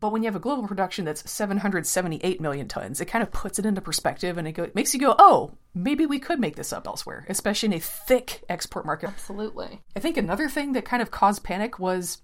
[0.00, 3.58] But when you have a global production that's 778 million tons, it kind of puts
[3.58, 6.72] it into perspective and it go, makes you go, "Oh, maybe we could make this
[6.72, 9.82] up elsewhere, especially in a thick export market." Absolutely.
[9.94, 12.22] I think another thing that kind of caused panic was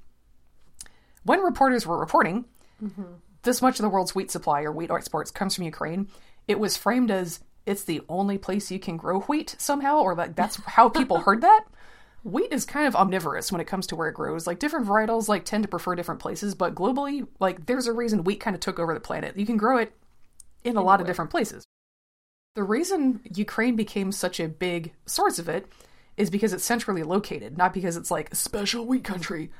[1.24, 2.46] when reporters were reporting
[2.82, 3.02] mm-hmm.
[3.42, 6.08] this much of the world's wheat supply or wheat exports comes from Ukraine,
[6.48, 10.34] it was framed as it's the only place you can grow wheat somehow, or like
[10.34, 11.64] that's how people heard that.
[12.26, 14.48] Wheat is kind of omnivorous when it comes to where it grows.
[14.48, 18.24] Like different varietals like tend to prefer different places, but globally, like there's a reason
[18.24, 19.36] wheat kind of took over the planet.
[19.36, 19.92] You can grow it
[20.64, 21.64] in a lot of different places.
[22.56, 25.70] The reason Ukraine became such a big source of it
[26.16, 29.52] is because it's centrally located, not because it's like a special wheat country.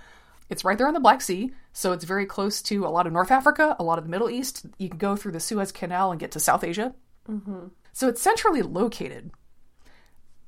[0.50, 3.12] It's right there on the Black Sea, so it's very close to a lot of
[3.12, 4.66] North Africa, a lot of the Middle East.
[4.78, 6.94] You can go through the Suez Canal and get to South Asia.
[7.30, 7.66] Mm-hmm.
[7.92, 9.30] So it's centrally located.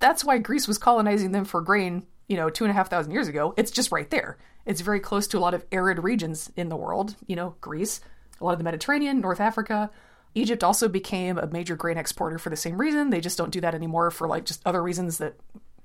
[0.00, 3.12] That's why Greece was colonizing them for grain, you know, two and a half thousand
[3.12, 3.54] years ago.
[3.56, 4.38] It's just right there.
[4.64, 8.00] It's very close to a lot of arid regions in the world, you know, Greece,
[8.40, 9.90] a lot of the Mediterranean, North Africa.
[10.34, 13.11] Egypt also became a major grain exporter for the same reason.
[13.11, 15.34] They just don't do that anymore for like just other reasons that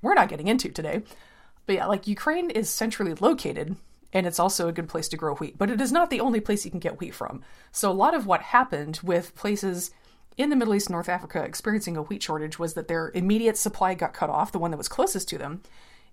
[0.02, 1.02] we're not getting into today.
[1.66, 3.76] But yeah, like Ukraine is centrally located
[4.12, 6.40] and it's also a good place to grow wheat, but it is not the only
[6.40, 7.42] place you can get wheat from.
[7.72, 9.90] So a lot of what happened with places
[10.36, 13.94] in the Middle East North Africa experiencing a wheat shortage was that their immediate supply
[13.94, 15.62] got cut off, the one that was closest to them.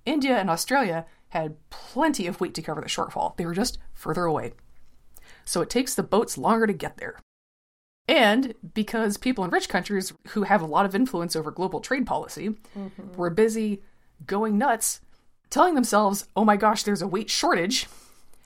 [0.05, 3.35] India and Australia had plenty of wheat to cover the shortfall.
[3.37, 4.53] They were just further away.
[5.45, 7.19] So it takes the boats longer to get there.
[8.07, 12.05] And because people in rich countries who have a lot of influence over global trade
[12.05, 13.13] policy mm-hmm.
[13.15, 13.83] were busy
[14.25, 15.01] going nuts,
[15.49, 17.87] telling themselves, oh my gosh, there's a wheat shortage,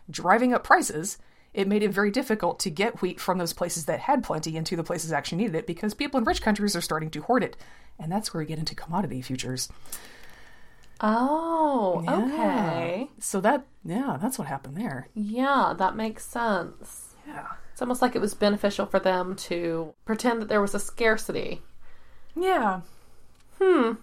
[0.09, 1.17] driving up prices,
[1.55, 4.75] it made it very difficult to get wheat from those places that had plenty into
[4.75, 7.43] the places that actually needed it because people in rich countries are starting to hoard
[7.43, 7.55] it.
[7.97, 9.69] And that's where we get into commodity futures.
[10.99, 13.07] Oh, okay.
[13.19, 15.07] So that, yeah, that's what happened there.
[15.13, 17.15] Yeah, that makes sense.
[17.25, 17.47] Yeah.
[17.71, 21.61] It's almost like it was beneficial for them to pretend that there was a scarcity.
[22.35, 22.81] Yeah.
[23.61, 23.93] Hmm.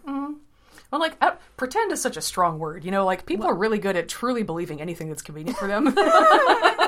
[0.90, 2.84] Well, like, uh, pretend is such a strong word.
[2.84, 5.86] You know, like, people are really good at truly believing anything that's convenient for them.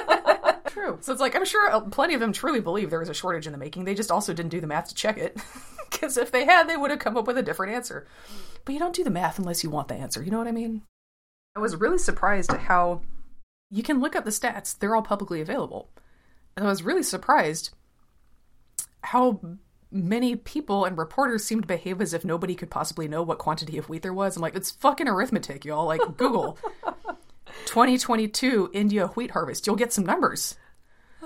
[0.74, 0.98] True.
[1.00, 3.46] so it's like, I'm sure uh, plenty of them truly believe there was a shortage
[3.46, 3.84] in the making.
[3.84, 5.38] They just also didn't do the math to check it.
[5.90, 8.04] Because if they had, they would have come up with a different answer.
[8.64, 10.24] But you don't do the math unless you want the answer.
[10.24, 10.82] You know what I mean?
[11.54, 13.02] I was really surprised at how
[13.70, 15.88] you can look up the stats, they're all publicly available.
[16.56, 17.70] And I was really surprised
[19.04, 19.40] how
[19.92, 23.78] many people and reporters seemed to behave as if nobody could possibly know what quantity
[23.78, 24.34] of wheat there was.
[24.34, 25.86] I'm like, it's fucking arithmetic, y'all.
[25.86, 26.58] Like, Google
[27.66, 29.66] 2022 India wheat harvest.
[29.66, 30.56] You'll get some numbers.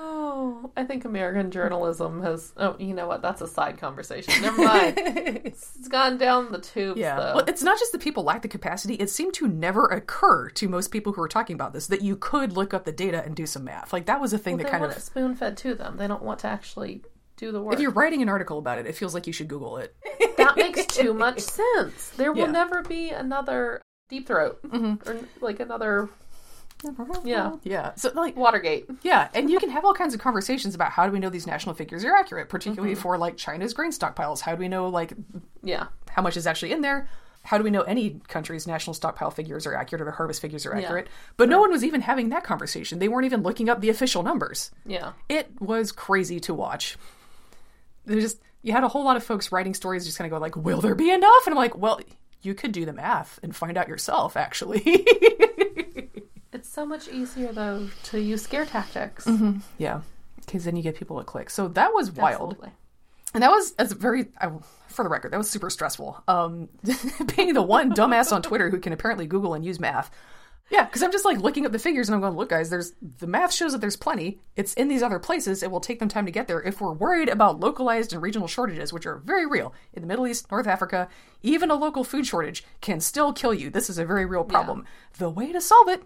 [0.00, 2.52] Oh, I think American journalism has.
[2.56, 3.20] Oh, you know what?
[3.20, 4.40] That's a side conversation.
[4.40, 4.94] Never mind.
[5.44, 7.16] it's gone down the tubes, Yeah.
[7.16, 7.34] though.
[7.36, 10.68] Well, it's not just that people lack the capacity, it seemed to never occur to
[10.68, 13.34] most people who were talking about this that you could look up the data and
[13.34, 13.92] do some math.
[13.92, 15.02] Like, that was a thing they that kind want of.
[15.02, 15.96] spoon fed to them.
[15.96, 17.02] They don't want to actually
[17.36, 17.74] do the work.
[17.74, 19.96] If you're writing an article about it, it feels like you should Google it.
[20.36, 22.10] that makes too much sense.
[22.10, 22.52] There will Yeah.
[22.52, 25.08] never be another Deep Throat mm-hmm.
[25.08, 26.08] or like another
[27.24, 27.56] Yeah.
[27.64, 27.94] Yeah.
[27.96, 28.86] So, like, Watergate.
[29.02, 31.46] Yeah, and you can have all kinds of conversations about how do we know these
[31.46, 33.02] national figures are accurate, particularly mm-hmm.
[33.02, 34.40] for like China's grain stockpiles.
[34.40, 35.12] How do we know like
[35.62, 35.86] Yeah.
[36.10, 37.08] how much is actually in there?
[37.42, 40.66] How do we know any country's national stockpile figures are accurate or the harvest figures
[40.66, 41.08] are accurate?
[41.36, 42.98] But no one was even having that conversation.
[42.98, 44.70] They weren't even looking up the official numbers.
[44.84, 45.12] Yeah.
[45.28, 46.98] It was crazy to watch.
[48.04, 50.40] There's just you had a whole lot of folks writing stories just kind of go
[50.40, 52.00] like, "Will there be enough?" And I'm like, "Well,
[52.42, 55.06] you could do the math and find out yourself, actually."
[56.78, 59.28] So much easier though to use scare tactics.
[59.78, 60.02] yeah,
[60.36, 61.50] because then you get people to click.
[61.50, 62.52] So that was wild.
[62.52, 62.70] Absolutely.
[63.34, 64.52] And that was as very I,
[64.86, 66.22] for the record, that was super stressful.
[66.28, 66.68] Um,
[67.36, 70.12] being the one dumbass on Twitter who can apparently Google and use math.
[70.70, 72.92] Yeah, because I'm just like looking at the figures and I'm going, look, guys, there's
[73.18, 74.38] the math shows that there's plenty.
[74.54, 75.64] It's in these other places.
[75.64, 76.62] It will take them time to get there.
[76.62, 80.28] If we're worried about localized and regional shortages, which are very real in the Middle
[80.28, 81.08] East, North Africa,
[81.42, 83.68] even a local food shortage can still kill you.
[83.68, 84.84] This is a very real problem.
[85.18, 86.04] The way to solve it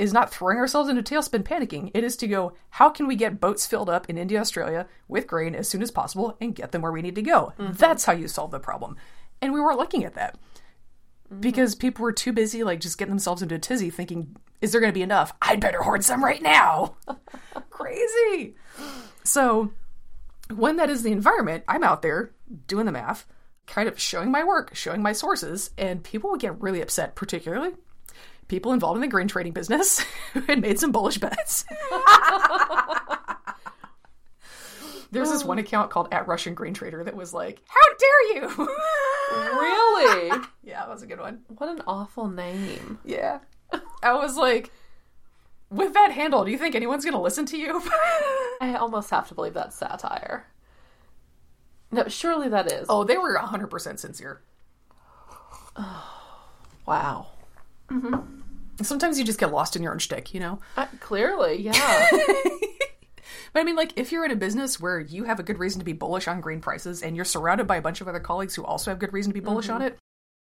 [0.00, 1.90] is not throwing ourselves into tailspin panicking.
[1.92, 5.26] It is to go, how can we get boats filled up in India, Australia with
[5.26, 7.52] grain as soon as possible and get them where we need to go?
[7.58, 7.74] Mm-hmm.
[7.74, 8.96] That's how you solve the problem.
[9.42, 10.38] And we weren't looking at that
[11.30, 11.42] mm-hmm.
[11.42, 14.80] because people were too busy like just getting themselves into a tizzy thinking is there
[14.80, 16.94] going to be enough i'd better hoard some right now
[17.70, 18.54] crazy
[19.24, 19.72] so
[20.54, 22.32] when that is the environment i'm out there
[22.66, 23.26] doing the math
[23.66, 27.70] kind of showing my work showing my sources and people would get really upset particularly
[28.50, 30.00] people involved in the grain trading business
[30.34, 31.64] who had made some bullish bets
[35.12, 38.48] there's this one account called at russian grain trader that was like how dare you
[39.32, 40.40] Really?
[40.64, 42.98] yeah that was a good one what an awful name.
[43.04, 43.38] Yeah.
[44.02, 44.72] I was like,
[45.70, 47.80] with that handle, do you think anyone's going to listen to you?
[48.60, 50.46] I almost have to believe that's satire.
[51.92, 52.86] No, surely that is.
[52.88, 54.40] oh, they were 100% sincere.
[56.86, 57.26] wow.
[57.88, 58.39] Mm-hmm.
[58.82, 60.60] Sometimes you just get lost in your own shtick, you know?
[60.76, 62.06] Uh, clearly, yeah.
[63.52, 65.80] But I mean, like, if you're in a business where you have a good reason
[65.80, 68.54] to be bullish on grain prices and you're surrounded by a bunch of other colleagues
[68.54, 69.98] who also have good reason to be bullish on it,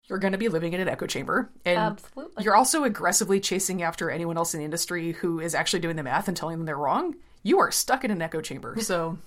[0.09, 1.51] you're going to be living in an echo chamber.
[1.65, 2.45] And Absolutely.
[2.45, 6.03] you're also aggressively chasing after anyone else in the industry who is actually doing the
[6.03, 7.15] math and telling them they're wrong.
[7.43, 8.77] You are stuck in an echo chamber.
[8.81, 9.19] So,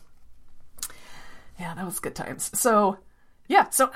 [1.59, 2.51] yeah, that was good times.
[2.59, 2.97] So,
[3.47, 3.91] yeah, so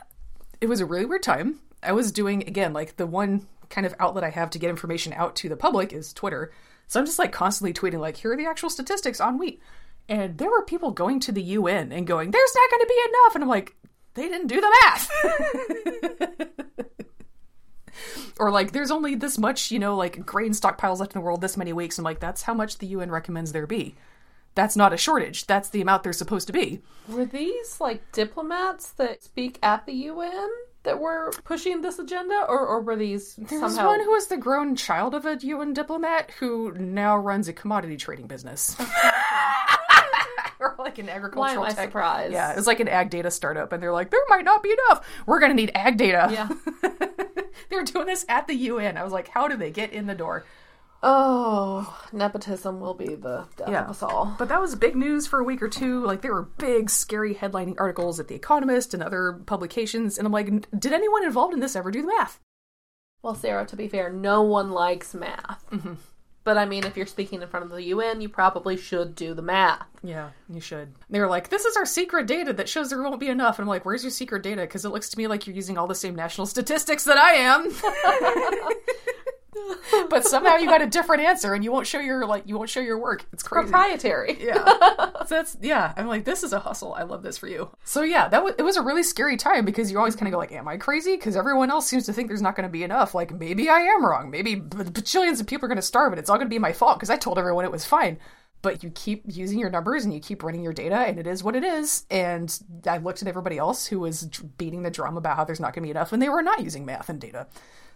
[0.62, 1.60] it was a really weird time.
[1.84, 5.14] I was doing, again, like the one kind of outlet I have to get information
[5.14, 6.52] out to the public is Twitter.
[6.88, 9.62] So I'm just like constantly tweeting, like, here are the actual statistics on wheat.
[10.08, 13.02] And there were people going to the UN and going, there's not going to be
[13.10, 13.36] enough.
[13.36, 13.76] And I'm like,
[14.14, 15.12] they didn't do the math.
[18.40, 21.42] or like, there's only this much, you know, like grain stockpiles left in the world
[21.42, 21.98] this many weeks.
[21.98, 23.96] I'm like, that's how much the UN recommends there be.
[24.54, 25.48] That's not a shortage.
[25.48, 26.82] That's the amount there's supposed to be.
[27.10, 30.50] were these like diplomats that speak at the UN
[30.86, 33.90] that were pushing this agenda, or, or were these There was somehow?
[33.90, 37.98] one who was the grown child of a UN diplomat who now runs a commodity
[37.98, 38.76] trading business.
[40.60, 41.90] or like an Why am agricultural I tech.
[41.90, 42.34] surprised?
[42.34, 45.06] Yeah, it's like an ag data startup, and they're like, there might not be enough.
[45.26, 46.30] We're going to need ag data.
[46.32, 46.50] Yeah.
[47.70, 48.98] they were doing this at the UN.
[48.98, 50.46] I was like, how do they get in the door?
[51.04, 53.84] Oh, nepotism will be the death Yeah.
[53.84, 54.36] of us all.
[54.40, 56.04] But that was big news for a week or two.
[56.04, 60.18] Like, there were big, scary headlining articles at The Economist and other publications.
[60.18, 60.48] And I'm like,
[60.80, 62.40] did anyone involved in this ever do the math?
[63.22, 65.64] Well, Sarah, to be fair, no one likes math.
[65.72, 65.94] Mm-hmm.
[66.44, 69.34] But I mean, if you're speaking in front of the UN, you probably should do
[69.34, 69.84] the math.
[70.04, 70.94] Yeah, you should.
[71.10, 73.58] They were like, this is our secret data that shows there won't be enough.
[73.58, 74.62] And I'm like, where's your secret data?
[74.62, 77.32] Because it looks to me like you're using all the same national statistics that I
[77.32, 77.64] am.
[80.10, 82.70] but somehow you got a different answer and you won't show your like you won't
[82.70, 83.26] show your work.
[83.32, 83.70] It's crazy.
[83.70, 84.38] Proprietary.
[84.46, 84.64] Yeah.
[85.26, 85.94] so that's yeah.
[85.98, 86.94] I'm like, this is a hustle.
[86.94, 87.70] I love this for you.
[87.84, 90.32] So yeah, that was it was a really scary time because you always kind of
[90.34, 91.16] go like, am I crazy?
[91.16, 93.16] Because everyone else seems to think there's not going to be enough.
[93.16, 94.30] Like maybe I am wrong.
[94.30, 96.74] Maybe bajillions of people are going to starve and it's all going to be my
[96.74, 98.20] fault because I told everyone it was fine.
[98.62, 101.44] But you keep using your numbers and you keep running your data and it is
[101.44, 102.06] what it is.
[102.12, 104.24] And I looked at everybody else who was
[104.58, 106.64] beating the drum about how there's not going to be enough and they were not
[106.64, 107.48] using math and data.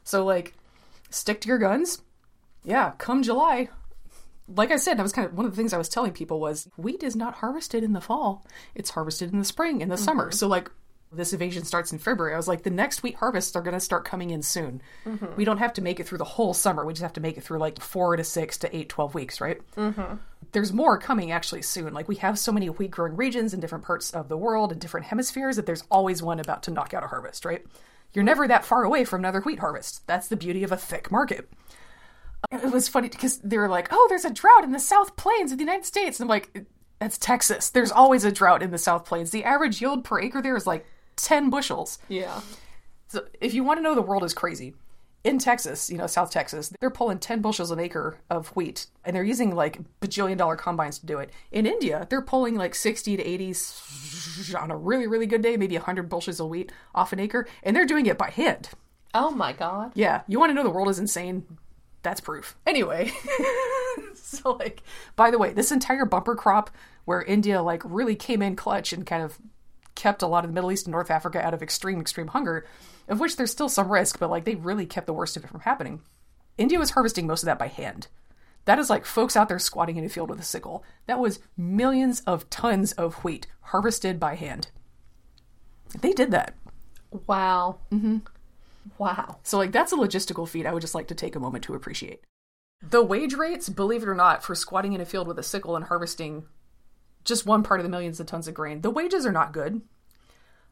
[0.04, 0.54] So like,
[1.10, 2.02] stick to your guns.
[2.64, 3.70] Yeah, come July,
[4.56, 6.40] like I said, that was kind of one of the things I was telling people
[6.40, 8.46] was wheat is not harvested in the fall.
[8.76, 10.32] It's harvested in the spring, in the summer.
[10.32, 10.72] So like
[11.12, 12.34] this evasion starts in February.
[12.34, 14.82] I was like, the next wheat harvests are going to start coming in soon.
[15.36, 16.86] We don't have to make it through the whole summer.
[16.86, 19.42] We just have to make it through like four to six to eight, 12 weeks,
[19.42, 19.60] right?
[19.76, 20.16] Mm-hmm.
[20.52, 21.94] There's more coming actually soon.
[21.94, 24.80] Like we have so many wheat growing regions in different parts of the world and
[24.80, 27.66] different hemispheres that there's always one about to knock out a harvest, right?
[28.14, 30.06] You're never that far away from another wheat harvest.
[30.08, 31.50] That's the beauty of a thick market
[32.52, 35.52] it was funny because they were like, "Oh, there's a drought in the South Plains
[35.52, 36.66] of the United States." And I'm like,
[37.00, 37.70] "That's Texas.
[37.70, 39.32] There's always a drought in the South Plains.
[39.32, 40.86] The average yield per acre there is like
[41.16, 42.42] 10 bushels." Yeah.
[43.08, 44.76] So if you want to know the world is crazy,
[45.30, 49.16] in Texas, you know, South Texas, they're pulling 10 bushels an acre of wheat and
[49.16, 51.30] they're using like bajillion dollar combines to do it.
[51.52, 53.56] In India, they're pulling like 60 to 80
[54.58, 57.76] on a really really good day, maybe 100 bushels of wheat off an acre, and
[57.76, 58.70] they're doing it by hand.
[59.14, 59.92] Oh my god.
[59.94, 61.46] Yeah, you want to know the world is insane?
[62.02, 62.58] That's proof.
[62.66, 63.12] Anyway,
[64.16, 64.82] so like,
[65.16, 66.72] by the way, this entire bumper crop
[67.06, 69.38] where India like really came in clutch and kind of
[69.96, 72.66] kept a lot of the Middle East and North Africa out of extreme, extreme hunger,
[73.10, 75.50] of which there's still some risk, but like they really kept the worst of it
[75.50, 76.02] from happening.
[76.58, 78.08] India was harvesting most of that by hand.
[78.66, 80.84] That is like folks out there squatting in a field with a sickle.
[81.08, 84.70] That was millions of tons of wheat harvested by hand.
[86.00, 86.56] They did that.
[87.28, 87.80] Wow.
[87.92, 88.18] Mm-hmm.
[88.98, 89.40] Wow.
[89.44, 91.74] So, like, that's a logistical feat I would just like to take a moment to
[91.74, 92.22] appreciate.
[92.82, 95.76] The wage rates, believe it or not, for squatting in a field with a sickle
[95.76, 96.46] and harvesting
[97.26, 99.82] just one part of the millions of tons of grain, the wages are not good.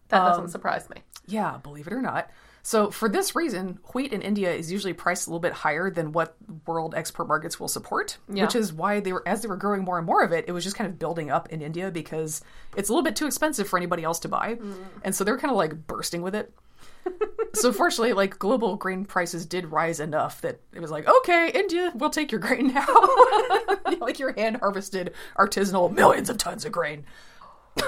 [0.09, 1.01] That doesn't surprise me.
[1.27, 2.29] Yeah, believe it or not.
[2.63, 6.11] So, for this reason, wheat in India is usually priced a little bit higher than
[6.11, 8.43] what world export markets will support, Yeah.
[8.43, 10.51] which is why they were, as they were growing more and more of it, it
[10.51, 12.41] was just kind of building up in India because
[12.75, 14.55] it's a little bit too expensive for anybody else to buy.
[14.55, 14.75] Mm.
[15.03, 16.53] And so they're kind of like bursting with it.
[17.53, 21.93] so, fortunately, like global grain prices did rise enough that it was like, okay, India,
[21.95, 22.85] we'll take your grain now.
[24.01, 27.05] like your hand harvested artisanal millions of tons of grain.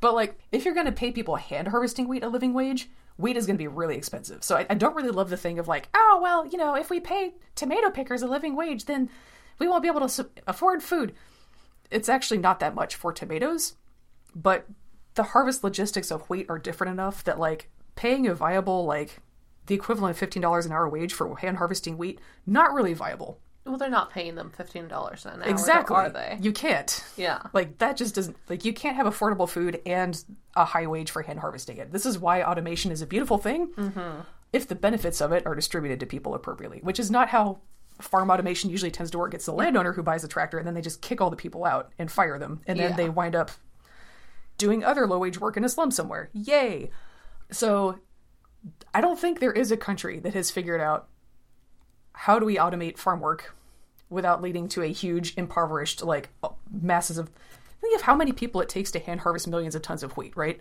[0.00, 3.36] But like, if you're going to pay people hand harvesting wheat a living wage, wheat
[3.36, 4.42] is going to be really expensive.
[4.42, 6.88] So I, I don't really love the thing of like, oh well, you know, if
[6.88, 9.10] we pay tomato pickers a living wage, then
[9.58, 11.14] we won't be able to su- afford food.
[11.90, 13.74] It's actually not that much for tomatoes,
[14.34, 14.66] but
[15.16, 19.18] the harvest logistics of wheat are different enough that like paying a viable like
[19.66, 23.38] the equivalent of fifteen dollars an hour wage for hand harvesting wheat not really viable.
[23.66, 25.94] Well, they're not paying them fifteen dollars an hour, Exactly.
[25.94, 26.38] are they?
[26.40, 27.04] You can't.
[27.16, 27.42] Yeah.
[27.52, 30.22] Like that just doesn't like you can't have affordable food and
[30.56, 31.92] a high wage for hand harvesting it.
[31.92, 33.68] This is why automation is a beautiful thing.
[33.74, 34.20] Mm-hmm.
[34.52, 37.58] If the benefits of it are distributed to people appropriately, which is not how
[38.00, 39.34] farm automation usually tends to work.
[39.34, 41.66] It's the landowner who buys the tractor and then they just kick all the people
[41.66, 42.96] out and fire them, and then Yeah.
[42.96, 43.50] they wind up
[44.56, 46.30] doing other low wage work in a slum somewhere.
[46.32, 46.90] Yay!
[47.50, 47.98] So
[48.94, 51.08] I don't think there is a country that has figured out
[52.24, 53.54] how do we automate farm work
[54.08, 57.30] without leading to a huge impoverished like uh, masses of
[57.80, 60.36] think of how many people it takes to hand harvest millions of tons of wheat
[60.36, 60.60] right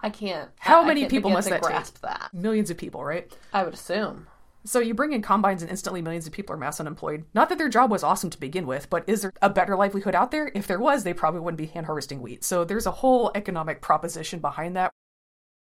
[0.00, 0.50] I can't.
[0.60, 2.00] How I- I many can't people must that take?
[2.02, 2.30] that?
[2.32, 4.26] millions of people right I would assume.
[4.64, 7.58] so you bring in combines and instantly millions of people are mass unemployed not that
[7.58, 10.52] their job was awesome to begin with but is there a better livelihood out there
[10.54, 13.80] if there was they probably wouldn't be hand harvesting wheat so there's a whole economic
[13.80, 14.92] proposition behind that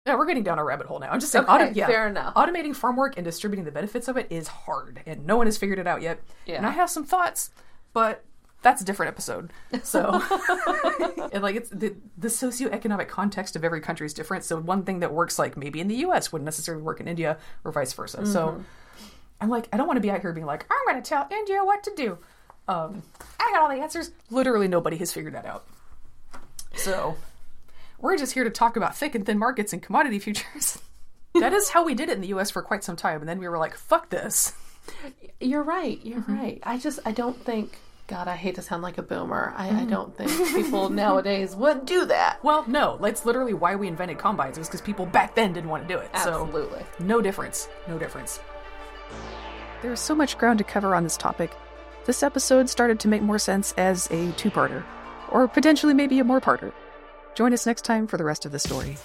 [0.06, 1.10] yeah, we're getting down a rabbit hole now.
[1.10, 2.36] I'm just saying, Okay, auto- yeah, fair enough.
[2.36, 5.58] automating farm work and distributing the benefits of it is hard, and no one has
[5.58, 6.20] figured it out yet.
[6.45, 6.58] Yeah.
[6.58, 7.49] And I have some thoughts,
[7.93, 8.24] but
[8.62, 9.51] that's a different episode.
[9.84, 10.22] So,
[11.34, 14.43] and like it's the the socioeconomic context of every country is different.
[14.43, 16.32] So one thing that works like maybe in the U.S.
[16.32, 18.26] wouldn't necessarily work in India, or vice versa.
[18.26, 18.62] So, Mm-hmm.
[19.41, 21.28] I'm like, I don't want to be out here being like, I'm going to tell
[21.30, 22.18] India what to do.
[22.70, 23.03] Um,
[23.38, 24.12] I got all the answers.
[24.32, 25.66] Literally, nobody has figured that out.
[26.76, 27.18] So,
[28.06, 30.80] we're just here to talk about thick and thin markets and commodity futures.
[31.39, 33.20] that is how we did it in the US for quite some time.
[33.20, 34.53] And then we were like, fuck this.
[35.39, 35.99] You're right.
[36.03, 36.38] You're Mm-hmm.
[36.39, 36.60] right.
[36.64, 37.80] I just I don't think.
[38.08, 39.51] God, I hate to sound like a boomer.
[39.58, 39.78] I, Mm-hmm.
[39.80, 42.38] I don't think people nowadays would do that.
[42.43, 44.58] Well, no, that's literally why we invented combines.
[44.58, 46.12] It was because people back then didn't want to do it.
[46.14, 46.82] Absolutely.
[46.99, 47.68] So, no difference.
[47.88, 48.39] No difference.
[49.82, 51.51] There is so much ground to cover on this topic.
[52.06, 54.84] This episode started to make more sense as a two parter,
[55.30, 56.72] or potentially maybe a more parter.
[57.36, 58.97] Join us next time for the rest of the story.